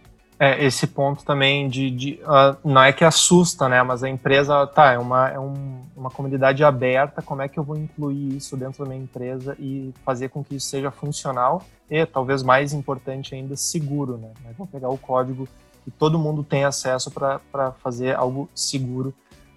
É, 0.41 0.63
esse 0.63 0.87
ponto 0.87 1.25
também 1.25 1.67
de, 1.67 1.91
de 1.91 2.19
uh, 2.23 2.55
não 2.63 2.81
é 2.81 2.93
que 2.93 3.03
assusta, 3.03 3.67
né? 3.67 3.83
Mas 3.83 4.05
a 4.05 4.09
empresa, 4.09 4.65
tá, 4.67 4.93
é 4.93 4.97
uma, 4.97 5.27
é 5.27 5.37
um, 5.37 5.81
uma 5.93 6.09
comunidade 6.09 6.63
aberta, 6.63 7.21
como 7.21 7.41
é 7.41 7.49
que 7.49 7.59
eu 7.59 7.63
vou 7.63 7.75
incluir 7.75 8.37
isso 8.37 8.55
dentro 8.55 8.85
da 8.85 8.89
minha 8.89 9.03
empresa 9.03 9.57
e 9.59 9.93
fazer 10.05 10.29
com 10.29 10.41
que 10.41 10.55
isso 10.55 10.67
seja 10.67 10.91
funcional 10.91 11.61
e, 11.89 12.05
talvez 12.05 12.41
mais 12.41 12.71
importante 12.71 13.35
ainda, 13.35 13.57
seguro, 13.57 14.17
né? 14.17 14.29
Eu 14.47 14.53
vou 14.53 14.65
pegar 14.65 14.87
o 14.87 14.97
código 14.97 15.45
que 15.83 15.91
todo 15.91 16.17
mundo 16.17 16.41
tem 16.41 16.63
acesso 16.63 17.11
para 17.11 17.71
fazer 17.83 18.15
algo 18.15 18.49
seguro 18.55 19.13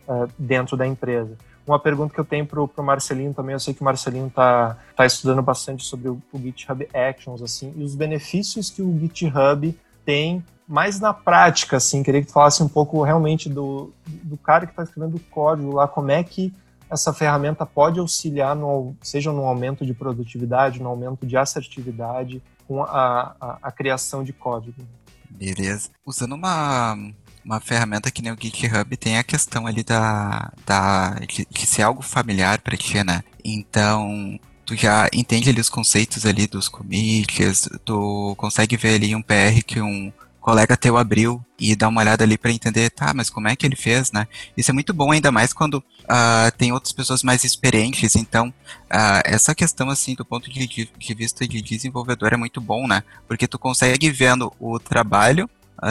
uh, 0.09 0.29
dentro 0.37 0.77
da 0.77 0.85
empresa. 0.85 1.37
Uma 1.67 1.79
pergunta 1.79 2.13
que 2.13 2.19
eu 2.19 2.25
tenho 2.25 2.45
para 2.45 2.61
o 2.61 2.83
Marcelinho 2.83 3.33
também, 3.33 3.53
eu 3.53 3.61
sei 3.61 3.73
que 3.73 3.81
o 3.81 3.85
Marcelinho 3.85 4.27
está 4.27 4.77
tá 4.97 5.07
estudando 5.07 5.41
bastante 5.43 5.85
sobre 5.85 6.09
o, 6.09 6.21
o, 6.33 6.39
GitHub 6.39 6.89
Actions, 6.93 7.41
assim, 7.41 7.73
e 7.77 7.85
os 7.85 7.95
benefícios 7.95 8.69
que 8.69 8.83
o 8.83 8.99
GitHub 8.99 9.79
tem 10.05 10.45
mais 10.67 10.99
na 10.99 11.15
prática, 11.15 11.77
assim, 11.77 12.03
queria 12.03 12.21
que 12.21 12.29
tu 12.29 12.33
falasse 12.33 12.63
um 12.63 12.69
pouco 12.69 13.03
realmente 13.03 13.49
do, 13.49 13.93
do 14.07 14.37
cara 14.37 14.67
que 14.67 14.73
está 14.73 14.83
escrevendo 14.83 15.17
o 15.17 15.21
código 15.21 15.73
lá, 15.75 15.87
como 15.87 16.11
é 16.11 16.25
que 16.25 16.53
essa 16.91 17.13
ferramenta 17.13 17.65
pode 17.65 17.99
auxiliar, 18.01 18.55
no, 18.55 18.95
seja 19.01 19.33
no 19.33 19.45
aumento 19.45 19.87
de 19.87 19.95
produtividade, 19.95 20.83
no 20.83 20.89
aumento 20.89 21.27
de 21.27 21.37
assertividade, 21.37 22.43
com 22.67 22.83
a, 22.83 23.35
a, 23.41 23.59
a 23.63 23.73
criação 23.73 24.23
de 24.23 24.33
código. 24.33 24.83
Beleza. 25.31 25.91
Usando 26.05 26.35
uma, 26.35 26.97
uma 27.45 27.61
ferramenta 27.61 28.11
que 28.11 28.23
nem 28.23 28.33
o 28.33 28.39
GitHub 28.39 28.97
tem 28.97 29.19
a 29.19 29.25
questão 29.25 29.67
ali 29.67 29.83
da, 29.83 30.53
da 30.67 31.11
de, 31.29 31.47
de 31.51 31.67
ser 31.67 31.83
algo 31.83 32.03
familiar 32.03 32.61
para 32.61 32.77
ti, 32.77 33.03
né? 33.03 33.23
Então, 33.45 34.39
tu 34.65 34.77
já 34.77 35.09
entende 35.13 35.51
ali 35.51 35.61
os 35.61 35.69
conceitos 35.69 36.25
ali 36.25 36.47
dos 36.47 36.69
commits, 36.69 37.69
tu 37.85 38.35
consegue 38.37 38.77
ver 38.77 38.95
ali 38.95 39.15
um 39.15 39.23
PR 39.23 39.63
que 39.67 39.81
um 39.81 40.13
colega 40.43 40.77
teu 40.77 40.99
abriu 40.99 41.43
e 41.59 41.77
dá 41.77 41.87
uma 41.87 42.01
olhada 42.01 42.25
ali 42.25 42.37
para 42.37 42.51
entender, 42.51 42.91
tá, 42.91 43.15
mas 43.15 43.31
como 43.31 43.47
é 43.47 43.55
que 43.55 43.65
ele 43.65 43.77
fez, 43.77 44.11
né? 44.11 44.27
Isso 44.57 44.73
é 44.73 44.75
muito 44.75 44.93
bom, 44.93 45.13
ainda 45.13 45.31
mais 45.31 45.53
quando 45.53 45.75
uh, 45.75 46.51
tem 46.59 46.73
outras 46.73 46.93
pessoas 46.93 47.23
mais 47.23 47.45
experientes. 47.45 48.17
Então, 48.17 48.49
uh, 48.49 49.23
essa 49.25 49.55
questão, 49.55 49.89
assim, 49.89 50.17
do 50.17 50.25
ponto 50.25 50.51
de, 50.51 50.67
de, 50.67 51.15
vista 51.15 51.47
de 51.47 51.63
desenvolvedor 51.63 52.33
é 52.33 52.37
muito 52.37 52.61
bom, 52.61 52.89
né? 52.89 53.05
Porque 53.29 53.47
tu 53.47 53.57
consegue 53.57 54.11
vendo 54.11 54.53
o 54.59 54.81
trabalho 54.81 55.49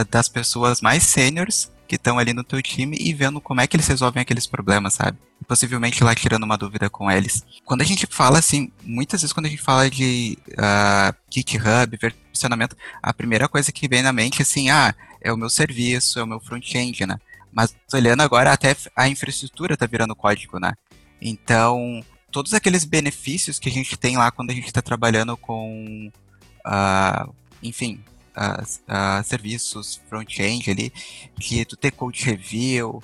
das 0.10 0.30
pessoas 0.30 0.82
mais 0.82 1.04
sêniores 1.04 1.72
que 1.92 1.96
estão 1.96 2.18
ali 2.18 2.32
no 2.32 2.44
teu 2.44 2.62
time 2.62 2.96
e 2.98 3.14
vendo 3.14 3.42
como 3.42 3.60
é 3.60 3.68
que 3.68 3.76
eles 3.76 3.88
resolvem 3.88 4.22
aqueles 4.22 4.48
problemas, 4.48 4.94
sabe? 4.94 5.18
Possivelmente 5.46 6.02
lá 6.06 6.16
tirando 6.16 6.44
uma 6.44 6.58
dúvida 6.58 6.90
com 6.90 7.12
eles. 7.12 7.44
Quando 7.66 7.82
a 7.82 7.86
gente 7.86 8.08
fala 8.10 8.40
assim, 8.40 8.72
muitas 8.82 9.22
vezes 9.22 9.34
quando 9.34 9.48
a 9.48 9.50
gente 9.50 9.62
fala 9.62 9.90
de 9.90 10.38
uh, 10.52 11.14
GitHub, 11.30 11.98
versionamento, 12.32 12.78
a 13.04 13.14
primeira 13.14 13.50
coisa 13.50 13.74
que 13.74 13.90
vem 13.90 14.02
na 14.02 14.14
mente 14.14 14.40
é 14.40 14.44
assim, 14.44 14.70
ah, 14.70 14.96
é 15.20 15.34
o 15.34 15.38
meu 15.38 15.50
serviço, 15.50 16.18
é 16.18 16.24
o 16.24 16.28
meu 16.28 16.40
front-end, 16.40 17.06
né? 17.06 17.20
Mas 17.52 17.76
olhando 17.94 18.22
agora, 18.22 18.54
até 18.54 18.74
a 18.96 19.10
infraestrutura 19.10 19.76
tá 19.76 19.86
virando 19.86 20.16
código, 20.16 20.58
né? 20.62 20.72
Então, 21.22 22.02
todos 22.32 22.54
aqueles 22.54 22.86
benefícios 22.86 23.60
que 23.60 23.68
a 23.68 23.72
gente 23.72 23.98
tem 23.98 24.16
lá 24.16 24.32
quando 24.32 24.52
a 24.52 24.54
gente 24.54 24.68
está 24.68 24.82
trabalhando 24.82 25.36
com, 25.36 26.10
uh, 26.66 27.36
enfim, 27.62 28.02
uh, 28.36 28.62
uh, 28.64 29.24
serviços 29.24 30.02
front-end 30.10 30.70
ali, 30.70 30.92
que 31.40 31.66
tu 31.66 31.76
ter 31.76 31.92
code 31.92 32.24
review, 32.24 33.02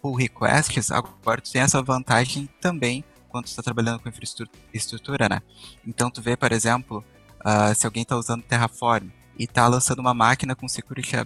pull 0.00 0.14
requests, 0.14 0.90
agora 0.90 1.40
tu 1.40 1.50
tem 1.50 1.62
essa 1.62 1.82
vantagem 1.82 2.48
também 2.60 3.04
quando 3.28 3.46
tu 3.46 3.48
está 3.48 3.62
trabalhando 3.62 3.98
com 3.98 4.08
infraestrutura, 4.08 5.28
né? 5.28 5.42
Então 5.86 6.10
tu 6.10 6.20
vê, 6.20 6.36
por 6.36 6.52
exemplo, 6.52 7.04
uh, 7.40 7.74
se 7.74 7.86
alguém 7.86 8.02
está 8.02 8.16
usando 8.16 8.42
Terraform 8.42 9.08
e 9.38 9.44
está 9.44 9.66
lançando 9.66 10.00
uma 10.00 10.12
máquina 10.12 10.54
com 10.54 10.68
security, 10.68 11.16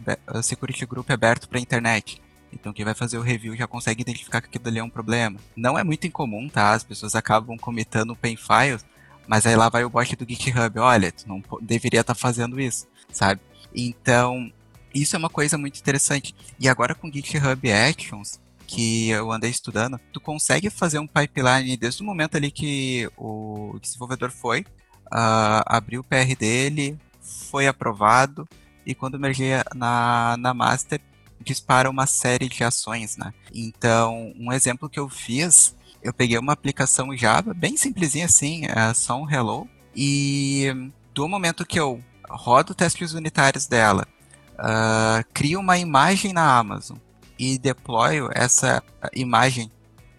security 0.43 0.87
group 0.87 1.11
aberto 1.11 1.49
para 1.49 1.59
a 1.59 1.61
internet. 1.61 2.23
Então 2.53 2.73
quem 2.73 2.85
vai 2.85 2.95
fazer 2.95 3.19
o 3.19 3.23
review 3.23 3.57
já 3.57 3.67
consegue 3.67 4.03
identificar 4.03 4.41
que 4.41 4.47
aquilo 4.47 4.69
ali 4.69 4.79
é 4.79 4.85
um 4.85 4.89
problema. 4.89 5.39
Não 5.57 5.77
é 5.77 5.83
muito 5.83 6.07
incomum, 6.07 6.49
tá? 6.49 6.73
As 6.73 6.85
pessoas 6.85 7.17
acabam 7.17 7.59
comitando 7.59 8.17
pain 8.17 8.37
files, 8.37 8.87
mas 9.27 9.45
aí 9.45 9.57
lá 9.57 9.69
vai 9.69 9.85
o 9.85 9.91
bot 9.91 10.15
do 10.15 10.25
GitHub, 10.27 10.79
olha, 10.79 11.11
tu 11.11 11.29
não 11.29 11.43
deveria 11.61 12.01
estar 12.01 12.15
tá 12.15 12.19
fazendo 12.19 12.61
isso 12.61 12.87
sabe? 13.17 13.41
Então, 13.75 14.53
isso 14.95 15.17
é 15.17 15.19
uma 15.19 15.31
coisa 15.31 15.57
muito 15.57 15.81
interessante. 15.81 16.35
E 16.61 16.69
agora 16.69 16.95
com 16.95 17.11
GitHub 17.11 17.73
Actions, 17.73 18.39
que 18.67 19.09
eu 19.09 19.33
andei 19.33 19.51
estudando, 19.51 19.99
tu 20.13 20.21
consegue 20.21 20.69
fazer 20.69 20.99
um 20.99 21.07
pipeline 21.07 21.77
desde 21.77 22.03
o 22.03 22.07
momento 22.07 22.37
ali 22.37 22.51
que 22.51 23.09
o 23.17 23.79
desenvolvedor 23.81 24.31
foi, 24.31 24.61
uh, 25.07 25.65
abriu 25.67 26.01
o 26.01 26.05
PR 26.05 26.37
dele, 26.39 26.99
foi 27.21 27.67
aprovado, 27.67 28.47
e 28.85 28.95
quando 28.95 29.19
mergia 29.19 29.65
na, 29.75 30.37
na 30.39 30.53
master, 30.53 31.01
dispara 31.41 31.89
uma 31.89 32.07
série 32.07 32.49
de 32.49 32.65
ações, 32.65 33.17
né? 33.17 33.33
Então, 33.55 34.33
um 34.39 34.53
exemplo 34.53 34.89
que 34.89 34.99
eu 34.99 35.09
fiz, 35.09 35.77
eu 36.03 36.13
peguei 36.13 36.39
uma 36.39 36.53
aplicação 36.53 37.17
Java, 37.17 37.55
bem 37.55 37.77
simplesinha 37.77 38.27
assim, 38.27 38.65
é 38.67 38.95
só 38.95 39.21
um 39.21 39.31
hello, 39.31 39.69
e 39.95 40.91
do 41.15 41.29
momento 41.29 41.65
que 41.65 41.79
eu 41.79 42.03
rodo 42.31 42.75
testes 42.75 43.13
unitários 43.13 43.67
dela, 43.67 44.07
uh, 44.55 45.25
crio 45.33 45.61
uma 45.61 45.79
imagem 45.79 46.33
na 46.33 46.59
Amazon 46.59 46.99
e 47.39 47.59
deployo 47.59 48.31
essa 48.35 48.83
imagem 49.15 49.71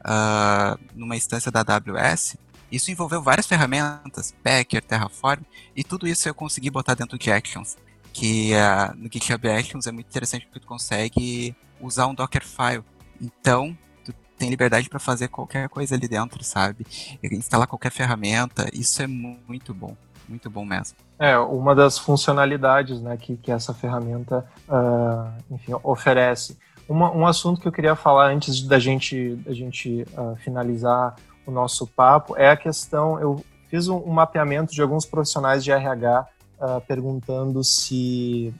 uh, 0.01 0.79
numa 0.95 1.15
instância 1.15 1.51
da 1.51 1.61
AWS, 1.61 2.37
isso 2.71 2.91
envolveu 2.91 3.21
várias 3.21 3.47
ferramentas, 3.47 4.33
Packer, 4.43 4.83
Terraform, 4.83 5.41
e 5.75 5.83
tudo 5.83 6.07
isso 6.07 6.27
eu 6.27 6.33
consegui 6.33 6.69
botar 6.69 6.95
dentro 6.95 7.17
de 7.17 7.31
Actions, 7.31 7.77
que 8.11 8.51
uh, 8.53 8.95
no 8.95 9.09
GitHub 9.11 9.49
Actions 9.49 9.87
é 9.87 9.91
muito 9.91 10.07
interessante 10.07 10.45
porque 10.45 10.59
tu 10.59 10.67
consegue 10.67 11.55
usar 11.79 12.07
um 12.07 12.13
Dockerfile. 12.13 12.83
Então, 13.21 13.77
tu 14.03 14.13
tem 14.37 14.49
liberdade 14.49 14.89
para 14.89 14.99
fazer 14.99 15.29
qualquer 15.29 15.69
coisa 15.69 15.95
ali 15.95 16.07
dentro, 16.07 16.43
sabe? 16.43 16.85
Instalar 17.23 17.67
qualquer 17.67 17.91
ferramenta, 17.91 18.69
isso 18.73 19.01
é 19.01 19.07
muito 19.07 19.73
bom, 19.73 19.95
muito 20.27 20.49
bom 20.49 20.65
mesmo. 20.65 20.97
É, 21.19 21.37
uma 21.37 21.73
das 21.73 21.97
funcionalidades 21.97 23.01
né, 23.01 23.17
que, 23.17 23.37
que 23.37 23.51
essa 23.51 23.73
ferramenta 23.73 24.45
uh, 24.67 25.31
enfim, 25.53 25.73
oferece. 25.83 26.57
Uma, 26.87 27.11
um 27.11 27.25
assunto 27.25 27.59
que 27.59 27.67
eu 27.67 27.71
queria 27.71 27.95
falar 27.95 28.31
antes 28.31 28.61
da 28.61 28.79
gente, 28.79 29.35
da 29.35 29.53
gente 29.53 30.05
uh, 30.17 30.35
finalizar 30.37 31.15
o 31.45 31.51
nosso 31.51 31.87
papo 31.87 32.35
é 32.37 32.49
a 32.49 32.57
questão. 32.57 33.19
Eu 33.19 33.43
fiz 33.69 33.87
um, 33.87 33.97
um 33.97 34.11
mapeamento 34.11 34.73
de 34.73 34.81
alguns 34.81 35.05
profissionais 35.05 35.63
de 35.63 35.71
RH 35.71 36.21
uh, 36.21 36.63
ah, 36.63 36.81
perguntando 36.81 37.63
se 37.63 38.53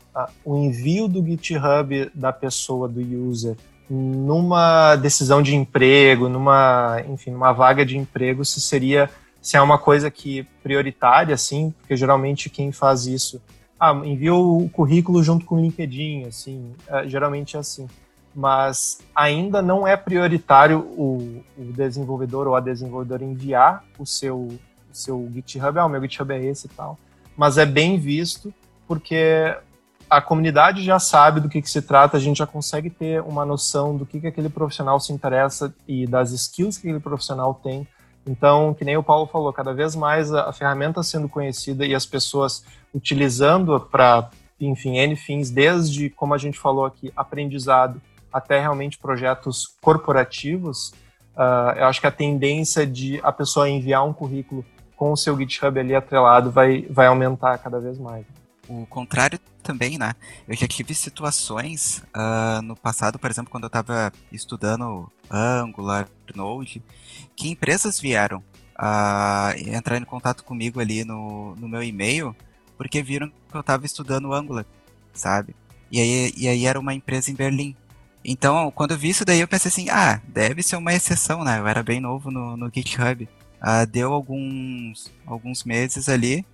o 0.44 0.58
envio 0.58 1.08
do 1.08 1.24
GitHub 1.24 2.12
da 2.14 2.32
pessoa, 2.34 2.88
do 2.88 3.02
user, 3.02 3.56
numa 3.90 4.96
decisão 4.96 5.42
de 5.42 5.56
emprego, 5.56 6.28
numa, 6.28 7.02
enfim, 7.08 7.32
numa 7.32 7.54
vaga 7.54 7.86
de 7.86 7.98
emprego, 7.98 8.44
se 8.44 8.60
seria 8.60 9.10
se 9.48 9.56
é 9.56 9.62
uma 9.62 9.78
coisa 9.78 10.12
que 10.12 10.44
prioritária, 10.62 11.34
assim, 11.34 11.74
porque 11.80 11.96
geralmente 11.96 12.50
quem 12.50 12.74
faz 12.74 13.06
isso, 13.06 13.42
ah, 13.80 13.94
envia 14.04 14.36
o 14.36 14.68
currículo 14.68 15.24
junto 15.24 15.46
com 15.46 15.56
o 15.56 15.62
LinkedIn, 15.62 16.26
assim, 16.26 16.76
é, 16.86 17.08
geralmente 17.08 17.56
é 17.56 17.60
assim. 17.62 17.88
Mas 18.36 19.00
ainda 19.16 19.62
não 19.62 19.88
é 19.88 19.96
prioritário 19.96 20.80
o, 20.80 21.42
o, 21.58 21.64
desenvolvedor 21.72 22.46
ou 22.46 22.58
a 22.58 22.60
desenvolvedora 22.60 23.24
enviar 23.24 23.86
o 23.98 24.06
seu, 24.06 24.50
seu 24.92 25.30
GitHub, 25.34 25.80
ah, 25.80 25.86
o 25.86 25.90
meu 25.90 26.02
GitHub 26.02 26.34
é 26.34 26.44
esse 26.44 26.68
e 26.68 26.70
tal. 26.72 27.00
Mas 27.38 27.58
é 27.58 27.66
bem 27.66 27.98
visto 27.98 28.54
porque 28.86 29.56
a 30.10 30.22
comunidade 30.22 30.84
já 30.84 31.00
sabe 31.00 31.40
do 31.40 31.48
que, 31.48 31.62
que 31.62 31.70
se 31.70 31.82
trata, 31.82 32.18
a 32.18 32.20
gente 32.20 32.40
já 32.40 32.46
consegue 32.46 32.90
ter 32.90 33.22
uma 33.22 33.46
noção 33.46 33.96
do 33.96 34.06
que, 34.06 34.20
que 34.20 34.28
aquele 34.28 34.50
profissional 34.50 35.00
se 35.00 35.14
interessa 35.14 35.74
e 35.88 36.06
das 36.06 36.34
skills 36.34 36.78
que 36.78 36.90
aquele 36.90 37.00
profissional 37.00 37.54
tem. 37.54 37.88
Então, 38.28 38.74
que 38.74 38.84
nem 38.84 38.98
o 38.98 39.04
Paulo 39.04 39.26
falou, 39.26 39.54
cada 39.54 39.74
vez 39.74 39.96
mais 39.96 40.34
a, 40.34 40.52
ferramenta 40.52 41.02
sendo 41.02 41.30
conhecida 41.30 41.86
e 41.86 41.96
as 41.96 42.06
pessoas 42.06 42.64
utilizando 42.94 43.80
para, 43.80 44.30
enfim, 44.60 44.98
N 44.98 45.16
fins, 45.16 45.50
desde, 45.50 46.10
como 46.10 46.34
a 46.34 46.38
gente 46.38 46.60
falou 46.60 46.86
aqui, 46.86 47.12
aprendizado 47.16 48.02
até 48.32 48.60
realmente 48.60 48.98
projetos 48.98 49.68
corporativos, 49.82 50.90
uh, 51.36 51.78
eu 51.78 51.86
acho 51.86 52.02
que 52.02 52.08
a 52.08 52.12
tendência 52.12 52.86
de 52.86 53.20
a 53.24 53.32
pessoa 53.32 53.70
enviar 53.70 54.06
um 54.06 54.14
currículo 54.14 54.66
com 54.96 55.12
o 55.12 55.18
seu 55.18 55.38
GitHub 55.38 55.80
ali 55.80 55.96
atrelado 55.96 56.52
vai, 56.52 56.86
vai 56.90 57.08
aumentar 57.08 57.58
cada 57.60 57.80
vez 57.80 57.98
mais. 57.98 58.26
O 58.68 58.86
contrário 58.86 59.40
também, 59.64 59.98
né? 59.98 60.14
Eu 60.48 60.56
já 60.56 60.68
tive 60.68 60.94
situações 60.94 62.04
uh, 62.16 62.62
no 62.62 62.76
passado, 62.76 63.18
por 63.18 63.30
exemplo, 63.32 63.50
quando 63.50 63.64
eu 63.64 63.68
estava 63.68 64.12
estudando 64.32 65.10
Angular, 65.30 66.08
Node, 66.36 66.84
que 67.36 67.50
empresas 67.50 68.00
vieram 68.00 68.40
uh, 68.78 69.58
entrar 69.74 69.98
em 69.98 70.04
contato 70.04 70.44
comigo 70.44 70.80
ali 70.80 71.06
no, 71.06 71.56
no 71.56 71.68
meu 71.68 71.82
e-mail 71.82 72.36
porque 72.78 73.02
viram 73.02 73.30
que 73.30 73.56
eu 73.56 73.62
estava 73.62 73.86
estudando 73.86 74.34
Angular, 74.34 74.66
sabe? 75.14 75.56
E 75.92 76.00
aí, 76.00 76.34
e 76.38 76.48
aí 76.48 76.66
era 76.66 76.80
uma 76.80 76.94
empresa 76.94 77.32
em 77.32 77.34
Berlim. 77.34 77.76
Então, 78.24 78.72
quando 78.72 78.92
eu 78.92 78.98
vi 78.98 79.10
isso 79.10 79.26
daí, 79.26 79.40
eu 79.40 79.48
pensei 79.48 79.70
assim, 79.70 79.90
ah, 79.90 80.22
deve 80.28 80.62
ser 80.62 80.76
uma 80.76 80.94
exceção, 80.94 81.44
né? 81.44 81.60
Eu 81.60 81.68
era 81.68 81.82
bem 81.82 82.00
novo 82.00 82.30
no, 82.30 82.56
no 82.56 82.72
GitHub. 82.74 83.28
Uh, 83.62 83.88
deu 83.90 84.14
alguns, 84.14 85.12
alguns 85.26 85.64
meses 85.64 86.08
ali, 86.08 86.46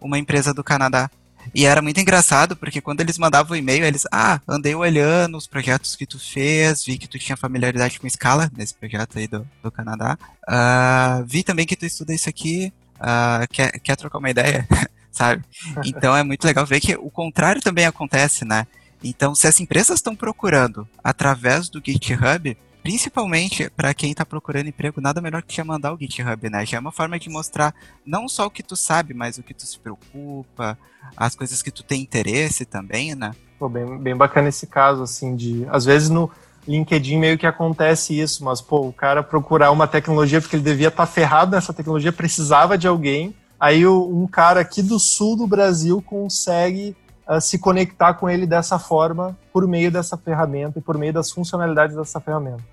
uma 0.00 0.18
empresa 0.18 0.52
do 0.52 0.62
Canadá. 0.62 1.10
E 1.54 1.66
era 1.66 1.82
muito 1.82 2.00
engraçado, 2.00 2.56
porque 2.56 2.80
quando 2.80 3.00
eles 3.00 3.18
mandavam 3.18 3.52
o 3.52 3.56
e-mail, 3.56 3.84
eles, 3.84 4.06
ah, 4.12 4.40
andei 4.46 4.74
olhando 4.74 5.36
os 5.36 5.46
projetos 5.46 5.96
que 5.96 6.06
tu 6.06 6.18
fez, 6.18 6.84
vi 6.84 6.98
que 6.98 7.08
tu 7.08 7.18
tinha 7.18 7.36
familiaridade 7.36 7.98
com 7.98 8.06
escala, 8.06 8.50
nesse 8.56 8.74
projeto 8.74 9.18
aí 9.18 9.26
do, 9.26 9.46
do 9.62 9.70
Canadá. 9.70 10.16
Uh, 10.48 11.24
vi 11.26 11.42
também 11.42 11.66
que 11.66 11.76
tu 11.76 11.84
estuda 11.84 12.14
isso 12.14 12.28
aqui, 12.28 12.72
uh, 12.96 13.46
quer, 13.50 13.72
quer 13.80 13.96
trocar 13.96 14.18
uma 14.18 14.30
ideia? 14.30 14.66
Sabe? 15.10 15.42
Então 15.84 16.16
é 16.16 16.22
muito 16.22 16.44
legal 16.44 16.64
ver 16.64 16.80
que 16.80 16.94
o 16.94 17.10
contrário 17.10 17.60
também 17.60 17.84
acontece, 17.84 18.44
né? 18.44 18.66
Então, 19.02 19.34
se 19.34 19.46
as 19.46 19.58
empresas 19.58 19.98
estão 19.98 20.14
procurando 20.14 20.86
através 21.02 21.68
do 21.68 21.82
GitHub, 21.84 22.56
principalmente 22.82 23.70
para 23.70 23.94
quem 23.94 24.10
está 24.10 24.24
procurando 24.24 24.68
emprego, 24.68 25.00
nada 25.00 25.20
melhor 25.20 25.42
que 25.42 25.54
já 25.54 25.64
mandar 25.64 25.92
o 25.92 25.98
GitHub, 25.98 26.50
né? 26.50 26.64
Já 26.64 26.76
é 26.76 26.80
uma 26.80 26.92
forma 26.92 27.18
de 27.18 27.28
mostrar 27.28 27.74
não 28.04 28.28
só 28.28 28.46
o 28.46 28.50
que 28.50 28.62
tu 28.62 28.76
sabe, 28.76 29.14
mas 29.14 29.38
o 29.38 29.42
que 29.42 29.54
tu 29.54 29.66
se 29.66 29.78
preocupa, 29.78 30.78
as 31.16 31.34
coisas 31.34 31.62
que 31.62 31.70
tu 31.70 31.82
tem 31.82 32.02
interesse 32.02 32.64
também, 32.64 33.14
né? 33.14 33.32
Pô, 33.58 33.68
bem, 33.68 33.98
bem 33.98 34.16
bacana 34.16 34.48
esse 34.48 34.66
caso, 34.66 35.02
assim, 35.02 35.36
de. 35.36 35.66
Às 35.70 35.84
vezes 35.84 36.08
no 36.08 36.30
LinkedIn 36.66 37.18
meio 37.18 37.38
que 37.38 37.46
acontece 37.46 38.18
isso, 38.18 38.44
mas, 38.44 38.60
pô, 38.60 38.86
o 38.86 38.92
cara 38.92 39.22
procurar 39.22 39.70
uma 39.70 39.86
tecnologia 39.86 40.40
porque 40.40 40.56
ele 40.56 40.62
devia 40.62 40.88
estar 40.88 41.06
tá 41.06 41.12
ferrado 41.12 41.52
nessa 41.52 41.72
tecnologia, 41.72 42.12
precisava 42.12 42.78
de 42.78 42.86
alguém. 42.86 43.34
Aí 43.58 43.86
um 43.86 44.26
cara 44.26 44.60
aqui 44.60 44.82
do 44.82 44.98
sul 44.98 45.36
do 45.36 45.46
Brasil 45.46 46.00
consegue 46.00 46.96
uh, 47.30 47.40
se 47.40 47.58
conectar 47.58 48.14
com 48.14 48.28
ele 48.28 48.46
dessa 48.46 48.78
forma 48.78 49.38
por 49.52 49.66
meio 49.68 49.90
dessa 49.90 50.16
ferramenta 50.16 50.78
e 50.78 50.82
por 50.82 50.98
meio 50.98 51.12
das 51.12 51.30
funcionalidades 51.30 51.96
dessa 51.96 52.20
ferramenta. 52.20 52.64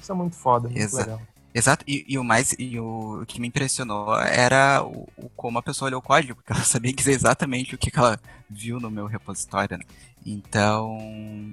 Isso 0.00 0.12
é 0.12 0.14
muito 0.14 0.36
foda, 0.36 0.68
muito 0.68 0.80
Exato. 0.80 1.10
legal. 1.10 1.22
Exato, 1.56 1.84
e, 1.86 2.04
e, 2.08 2.18
o 2.18 2.24
mais, 2.24 2.52
e 2.58 2.80
o, 2.80 3.20
o, 3.22 3.26
que 3.26 3.40
me 3.40 3.46
impressionou 3.46 4.18
era 4.18 4.82
o, 4.82 5.08
o, 5.16 5.28
como 5.36 5.56
a 5.56 5.62
pessoa 5.62 5.88
olhou 5.88 6.00
o 6.00 6.02
código, 6.02 6.34
porque 6.42 6.52
ela 6.52 6.64
sabia 6.64 6.92
dizer 6.92 7.12
exatamente 7.12 7.74
o 7.74 7.78
que, 7.78 7.92
que 7.92 7.98
ela 7.98 8.18
viu 8.50 8.80
no 8.80 8.90
meu 8.90 9.06
repositório, 9.06 9.78
né? 9.78 9.84
Então, 10.26 10.98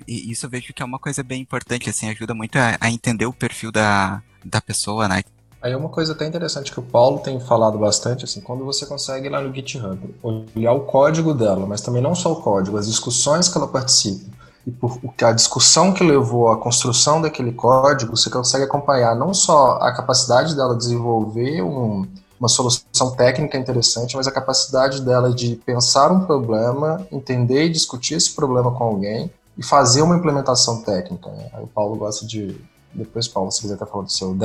isso 0.08 0.46
eu 0.46 0.50
vejo 0.50 0.74
que 0.74 0.82
é 0.82 0.86
uma 0.86 0.98
coisa 0.98 1.22
bem 1.22 1.42
importante, 1.42 1.90
assim, 1.90 2.10
ajuda 2.10 2.34
muito 2.34 2.56
a, 2.56 2.78
a 2.80 2.90
entender 2.90 3.26
o 3.26 3.34
perfil 3.34 3.72
da, 3.72 4.24
da 4.44 4.60
pessoa, 4.60 5.08
né? 5.08 5.24
Aí 5.62 5.76
uma 5.76 5.90
coisa 5.90 6.14
até 6.14 6.26
interessante 6.26 6.72
que 6.72 6.80
o 6.80 6.84
Paulo 6.84 7.20
tem 7.20 7.40
falado 7.40 7.78
bastante, 7.78 8.26
assim, 8.26 8.42
quando 8.42 8.66
você 8.66 8.86
consegue 8.86 9.30
lá 9.30 9.40
no 9.40 9.54
GitHub 9.54 10.16
olhar 10.24 10.74
o 10.74 10.82
código 10.82 11.36
dela, 11.36 11.68
mas 11.68 11.82
também 11.82 12.02
não 12.02 12.16
só 12.16 12.32
o 12.32 12.42
código, 12.42 12.78
as 12.78 12.88
discussões 12.88 13.48
que 13.48 13.58
ela 13.58 13.68
participa, 13.68 14.26
e 14.66 14.72
por 14.72 15.00
a 15.22 15.32
discussão 15.32 15.94
que 15.94 16.04
levou 16.04 16.50
à 16.52 16.58
construção 16.58 17.22
daquele 17.22 17.52
código, 17.52 18.16
você 18.16 18.30
consegue 18.30 18.64
acompanhar 18.64 19.16
não 19.16 19.34
só 19.34 19.74
a 19.74 19.92
capacidade 19.92 20.56
dela 20.56 20.76
desenvolver 20.76 21.62
um, 21.62 22.08
uma 22.40 22.50
solução 22.50 23.12
técnica 23.16 23.58
interessante, 23.58 24.16
mas 24.16 24.28
a 24.28 24.32
capacidade 24.32 25.02
dela 25.02 25.32
de 25.32 25.56
pensar 25.58 26.12
um 26.12 26.26
problema, 26.26 27.06
entender 27.12 27.66
e 27.66 27.70
discutir 27.70 28.16
esse 28.16 28.34
problema 28.34 28.72
com 28.72 28.84
alguém 28.84 29.32
e 29.58 29.64
fazer 29.64 30.02
uma 30.02 30.16
implementação 30.16 30.82
técnica. 30.82 31.30
Né? 31.30 31.52
O 31.62 31.68
Paulo 31.68 31.96
gosta 31.96 32.26
de 32.26 32.60
depois, 32.94 33.28
Paulo, 33.28 33.52
se 33.52 33.62
quiser 33.62 33.76
estar 33.76 33.86
falando 33.86 34.08
do 34.08 34.12
seu 34.12 34.36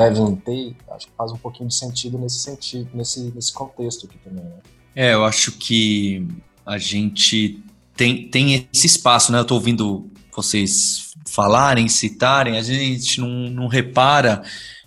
ter, 0.44 0.76
acho 0.90 1.06
que 1.06 1.12
faz 1.16 1.32
um 1.32 1.36
pouquinho 1.36 1.68
de 1.68 1.74
sentido 1.74 2.18
nesse 2.18 2.38
sentido, 2.38 2.88
nesse, 2.94 3.32
nesse 3.34 3.52
contexto 3.52 4.06
aqui 4.06 4.18
também, 4.18 4.44
né? 4.44 4.58
É, 4.94 5.14
eu 5.14 5.24
acho 5.24 5.52
que 5.52 6.26
a 6.64 6.78
gente 6.78 7.62
tem, 7.96 8.28
tem 8.28 8.68
esse 8.72 8.86
espaço, 8.86 9.32
né? 9.32 9.38
Eu 9.38 9.42
estou 9.42 9.56
ouvindo 9.56 10.10
vocês 10.34 11.14
falarem, 11.26 11.88
citarem, 11.88 12.56
a 12.56 12.62
gente 12.62 13.20
não, 13.20 13.28
não 13.50 13.66
repara 13.66 14.42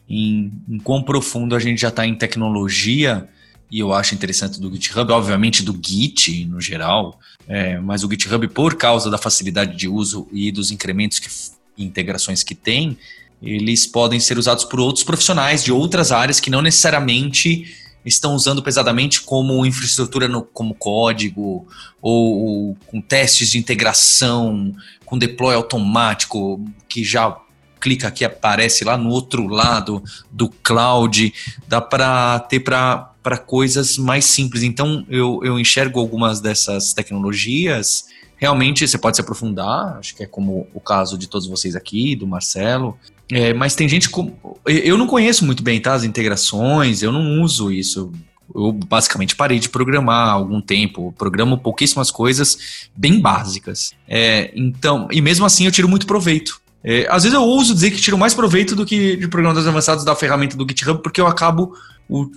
em, 0.08 0.52
em 0.68 0.78
quão 0.80 1.04
profundo 1.04 1.56
a 1.56 1.60
gente 1.60 1.82
já 1.82 1.90
está 1.90 2.06
em 2.06 2.16
tecnologia, 2.16 3.28
e 3.72 3.80
eu 3.80 3.94
acho 3.94 4.16
interessante 4.16 4.60
do 4.60 4.74
GitHub, 4.74 5.12
obviamente 5.12 5.64
do 5.64 5.74
Git 5.74 6.46
no 6.46 6.60
geral, 6.60 7.20
é, 7.48 7.80
mas 7.80 8.04
o 8.04 8.10
GitHub, 8.10 8.48
por 8.48 8.76
causa 8.76 9.10
da 9.12 9.18
facilidade 9.18 9.76
de 9.76 9.88
uso 9.88 10.28
e 10.32 10.52
dos 10.52 10.72
incrementos 10.72 11.20
que 11.20 11.30
integrações 11.78 12.44
que 12.44 12.54
tem, 12.54 12.98
eles 13.42 13.88
podem 13.88 14.20
ser 14.20 14.38
usados 14.38 14.66
por 14.66 14.80
outros 14.80 15.04
profissionais 15.04 15.64
de 15.64 15.72
outras 15.72 16.12
áreas 16.12 16.40
que 16.40 16.50
não 16.50 16.62
necessariamente 16.62 17.76
estão 18.06 18.34
usando 18.34 18.64
pesadamente 18.64 19.22
como 19.22 19.66
infraestrutura 19.66 20.28
no, 20.28 20.42
como 20.42 20.74
código 20.74 21.68
ou, 22.02 22.70
ou, 22.70 22.78
com 22.88 23.02
testes 23.02 23.52
de 23.52 23.58
integração, 23.58 24.74
com 25.06 25.18
deploy 25.18 25.56
automático 25.56 26.64
que 26.88 27.04
já 27.04 27.38
clica 27.80 28.10
aqui 28.10 28.26
aparece 28.26 28.84
lá 28.84 28.98
no 28.98 29.10
outro 29.10 29.48
lado 29.48 30.04
do 30.30 30.50
cloud, 30.50 31.34
dá 31.68 31.80
para 31.80 32.40
ter 32.40 32.60
para 32.60 33.38
coisas 33.46 33.98
mais 33.98 34.26
simples. 34.26 34.64
Então 34.64 35.06
eu, 35.10 35.40
eu 35.44 35.60
enxergo 35.60 36.00
algumas 36.00 36.42
dessas 36.42 36.94
tecnologias. 36.94 38.06
Realmente 38.36 38.88
você 38.88 38.98
pode 38.98 39.18
se 39.18 39.22
aprofundar, 39.22 39.98
acho 39.98 40.16
que 40.16 40.24
é 40.24 40.26
como 40.26 40.68
o 40.74 40.80
caso 40.80 41.18
de 41.18 41.28
todos 41.28 41.48
vocês 41.48 41.76
aqui, 41.76 42.16
do 42.16 42.28
Marcelo, 42.28 42.98
é, 43.32 43.54
mas 43.54 43.76
tem 43.76 43.88
gente 43.88 44.10
com. 44.10 44.34
Eu 44.66 44.98
não 44.98 45.08
conheço 45.08 45.46
muito 45.46 45.62
bem 45.62 45.80
tá, 45.80 45.94
as 45.94 46.04
integrações, 46.04 47.04
eu 47.04 47.12
não 47.12 47.42
uso 47.42 47.72
isso. 47.72 48.12
Eu 48.54 48.72
basicamente 48.72 49.36
parei 49.36 49.60
de 49.60 49.70
programar 49.70 50.30
há 50.30 50.32
algum 50.32 50.60
tempo, 50.60 51.14
programo 51.18 51.58
pouquíssimas 51.58 52.10
coisas 52.10 52.90
bem 52.96 53.20
básicas. 53.20 53.92
É, 54.08 54.52
então, 54.56 55.08
e 55.12 55.22
mesmo 55.22 55.46
assim 55.46 55.66
eu 55.66 55.72
tiro 55.72 55.88
muito 55.88 56.08
proveito. 56.08 56.60
É, 56.84 57.06
às 57.10 57.24
vezes 57.24 57.36
eu 57.36 57.44
ouso 57.44 57.74
dizer 57.74 57.92
que 57.92 58.02
tiro 58.02 58.18
mais 58.18 58.34
proveito 58.34 58.76
do 58.76 58.86
que 58.86 59.18
de 59.18 59.28
programas 59.28 59.68
avançados 59.68 60.04
da 60.04 60.16
ferramenta 60.16 60.58
do 60.58 60.66
GitHub, 60.68 61.04
porque 61.04 61.22
eu 61.22 61.28
acabo 61.28 61.74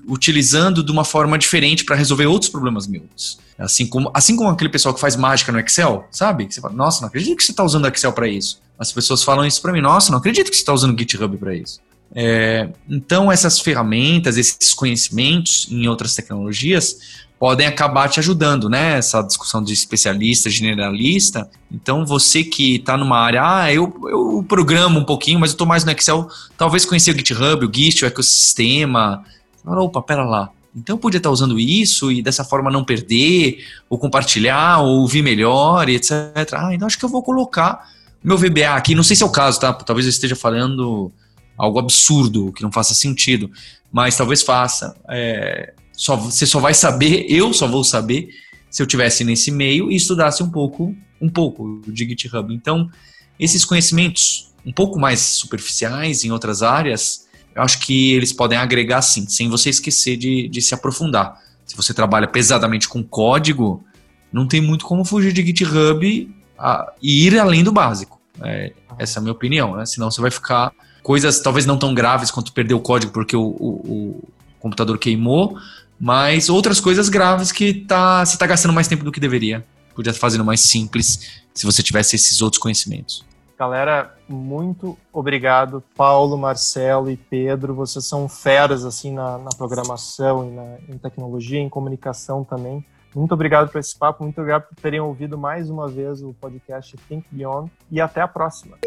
utilizando 0.07 0.83
de 0.83 0.93
uma 0.93 1.05
forma 1.05 1.39
diferente 1.39 1.83
para 1.85 1.97
resolver 1.97 2.27
outros 2.27 2.51
problemas 2.51 2.87
meus. 2.87 3.39
Assim 3.59 3.87
como, 3.87 4.11
assim 4.13 4.37
como 4.37 4.51
aquele 4.51 4.69
pessoal 4.69 4.95
que 4.95 5.01
faz 5.01 5.17
mágica 5.17 5.51
no 5.51 5.59
Excel, 5.59 6.07
sabe? 6.11 6.47
Você 6.51 6.61
fala, 6.61 6.75
nossa, 6.75 7.01
não 7.01 7.09
acredito 7.09 7.37
que 7.37 7.45
você 7.45 7.53
está 7.53 7.65
usando 7.65 7.89
Excel 7.89 8.13
para 8.13 8.29
isso. 8.29 8.61
As 8.83 8.91
pessoas 8.91 9.23
falam 9.23 9.47
isso 9.47 9.63
para 9.63 9.73
mim, 9.73 9.81
nossa, 9.81 10.11
não 10.11 10.19
acredito 10.19 10.51
que 10.51 10.57
você 10.57 10.63
está 10.63 10.73
usando 10.73 10.99
GitHub 10.99 11.37
para 11.37 11.55
isso. 11.55 11.79
É, 12.13 12.69
então, 12.91 13.31
essas 13.31 13.61
ferramentas, 13.61 14.37
esses 14.37 14.75
conhecimentos 14.75 15.69
em 15.71 15.87
outras 15.87 16.17
tecnologias 16.17 17.23
podem 17.39 17.65
acabar 17.65 18.09
te 18.09 18.19
ajudando, 18.19 18.69
né? 18.69 18.99
Essa 18.99 19.23
discussão 19.23 19.63
de 19.63 19.73
especialista, 19.73 20.51
generalista. 20.51 21.49
Então, 21.71 22.05
você 22.05 22.43
que 22.43 22.75
está 22.75 22.97
numa 22.97 23.19
área, 23.19 23.41
ah, 23.45 23.73
eu, 23.73 23.95
eu 24.11 24.45
programo 24.49 24.99
um 24.99 25.05
pouquinho, 25.05 25.39
mas 25.39 25.51
eu 25.51 25.55
estou 25.55 25.67
mais 25.67 25.85
no 25.85 25.93
Excel, 25.93 26.29
talvez 26.59 26.85
conhecer 26.85 27.13
o 27.13 27.17
GitHub, 27.17 27.65
o 27.65 27.71
Git, 27.73 28.05
o 28.05 28.09
ecossistema, 28.09 29.25
opa, 29.65 30.03
pera 30.03 30.25
lá. 30.25 30.51
Então 30.75 30.97
eu 30.97 30.99
podia 30.99 31.19
estar 31.19 31.31
usando 31.31 31.57
isso 31.57 32.11
e 32.11 32.21
dessa 32.21 32.43
forma 32.43 32.69
não 32.69 32.83
perder, 32.83 33.65
ou 33.89 33.97
compartilhar, 33.97 34.81
ou 34.81 35.03
ouvir 35.03 35.23
melhor, 35.23 35.89
etc. 35.89 36.35
Ah, 36.55 36.75
então 36.75 36.87
acho 36.89 36.99
que 36.99 37.05
eu 37.05 37.09
vou 37.09 37.23
colocar 37.23 37.93
meu 38.23 38.39
VBA 38.39 38.75
aqui. 38.75 38.95
Não 38.95 39.03
sei 39.03 39.17
se 39.17 39.23
é 39.23 39.27
o 39.27 39.31
caso, 39.31 39.61
tá? 39.61 39.73
Talvez 39.73 40.07
eu 40.07 40.11
esteja 40.11 40.37
falando 40.37 41.13
algo 41.57 41.79
absurdo, 41.79 42.53
que 42.53 42.63
não 42.63 42.73
faça 42.73 42.95
sentido, 42.95 43.51
mas 43.91 44.17
talvez 44.17 44.43
faça. 44.43 44.97
É, 45.09 45.75
só, 45.93 46.17
você 46.17 46.47
só 46.47 46.59
vai 46.61 46.75
saber, 46.75 47.27
eu 47.29 47.53
só 47.53 47.67
vou 47.67 47.85
saber 47.85 48.31
se 48.71 48.83
eu 48.83 48.87
tivesse 48.87 49.25
nesse 49.25 49.51
meio 49.51 49.91
e 49.91 49.97
estudasse 49.97 50.43
um 50.43 50.51
pouco, 50.51 50.95
um 51.21 51.29
pouco 51.29 51.83
de 51.87 52.09
GitHub. 52.09 52.53
Então, 52.55 52.91
esses 53.39 53.65
conhecimentos 53.65 54.53
um 54.65 54.73
pouco 54.73 54.99
mais 54.99 55.21
superficiais 55.21 56.25
em 56.25 56.31
outras 56.31 56.63
áreas, 56.63 57.27
eu 57.55 57.63
acho 57.63 57.81
que 57.81 58.13
eles 58.13 58.33
podem 58.33 58.57
agregar 58.57 59.03
sim, 59.03 59.29
sem 59.29 59.49
você 59.49 59.71
esquecer 59.71 60.17
de, 60.17 60.49
de 60.49 60.63
se 60.63 60.75
aprofundar. 60.75 61.37
se 61.67 61.77
você 61.77 61.93
trabalha 61.93 62.27
pesadamente 62.27 62.89
com 62.89 63.03
código, 63.03 63.85
não 64.33 64.47
tem 64.47 64.61
muito 64.61 64.85
como 64.85 65.05
fugir 65.05 65.33
de 65.33 65.45
GitHub 65.45 66.42
a, 66.63 66.93
e 67.03 67.27
ir 67.27 67.39
além 67.39 67.65
do 67.65 67.73
básico. 67.73 68.21
É, 68.41 68.73
essa 68.99 69.19
é 69.19 69.21
a 69.21 69.23
minha 69.23 69.33
opinião, 69.33 69.77
né? 69.77 69.85
Senão 69.85 70.11
você 70.11 70.21
vai 70.21 70.31
ficar 70.31 70.73
coisas 71.03 71.41
talvez 71.41 71.67
não 71.67 71.77
tão 71.77 71.93
graves 71.93 72.31
quanto 72.31 72.53
perder 72.53 72.75
o 72.75 72.81
código 72.81 73.13
porque 73.13 73.37
o, 73.37 73.43
o, 73.43 74.21
o 74.21 74.29
computador 74.61 74.97
queimou, 74.97 75.59
mas 75.99 76.49
outras 76.49 76.81
coisas 76.81 77.09
graves 77.09 77.51
que 77.51 77.75
tá, 77.75 78.25
você 78.25 78.35
está 78.35 78.47
gastando 78.47 78.73
mais 78.73 78.87
tempo 78.87 79.05
do 79.05 79.11
que 79.11 79.19
deveria. 79.19 79.65
Podia 79.95 80.11
estar 80.11 80.21
fazendo 80.21 80.45
mais 80.45 80.61
simples 80.61 81.43
se 81.53 81.67
você 81.67 81.83
tivesse 81.83 82.17
esses 82.17 82.41
outros 82.41 82.63
conhecimentos. 82.63 83.25
Galera, 83.59 84.17
muito 84.29 84.97
obrigado, 85.13 85.83
Paulo, 85.95 86.39
Marcelo 86.39 87.11
e 87.11 87.17
Pedro. 87.17 87.75
Vocês 87.75 88.05
são 88.05 88.29
feras 88.29 88.85
assim 88.85 89.13
na, 89.13 89.39
na 89.39 89.51
programação 89.51 90.49
e 90.49 90.51
na, 90.51 90.95
em 90.95 90.99
tecnologia, 90.99 91.61
em 91.61 91.69
comunicação 91.69 92.43
também. 92.43 92.85
Muito 93.15 93.33
obrigado 93.33 93.71
por 93.71 93.79
esse 93.79 93.97
papo, 93.97 94.23
muito 94.23 94.39
obrigado 94.39 94.69
por 94.69 94.77
terem 94.77 95.01
ouvido 95.01 95.37
mais 95.37 95.69
uma 95.69 95.89
vez 95.89 96.23
o 96.23 96.33
podcast 96.35 96.97
Think 97.09 97.27
Beyond 97.31 97.71
e 97.91 98.01
até 98.01 98.21
a 98.21 98.29
próxima. 98.29 98.79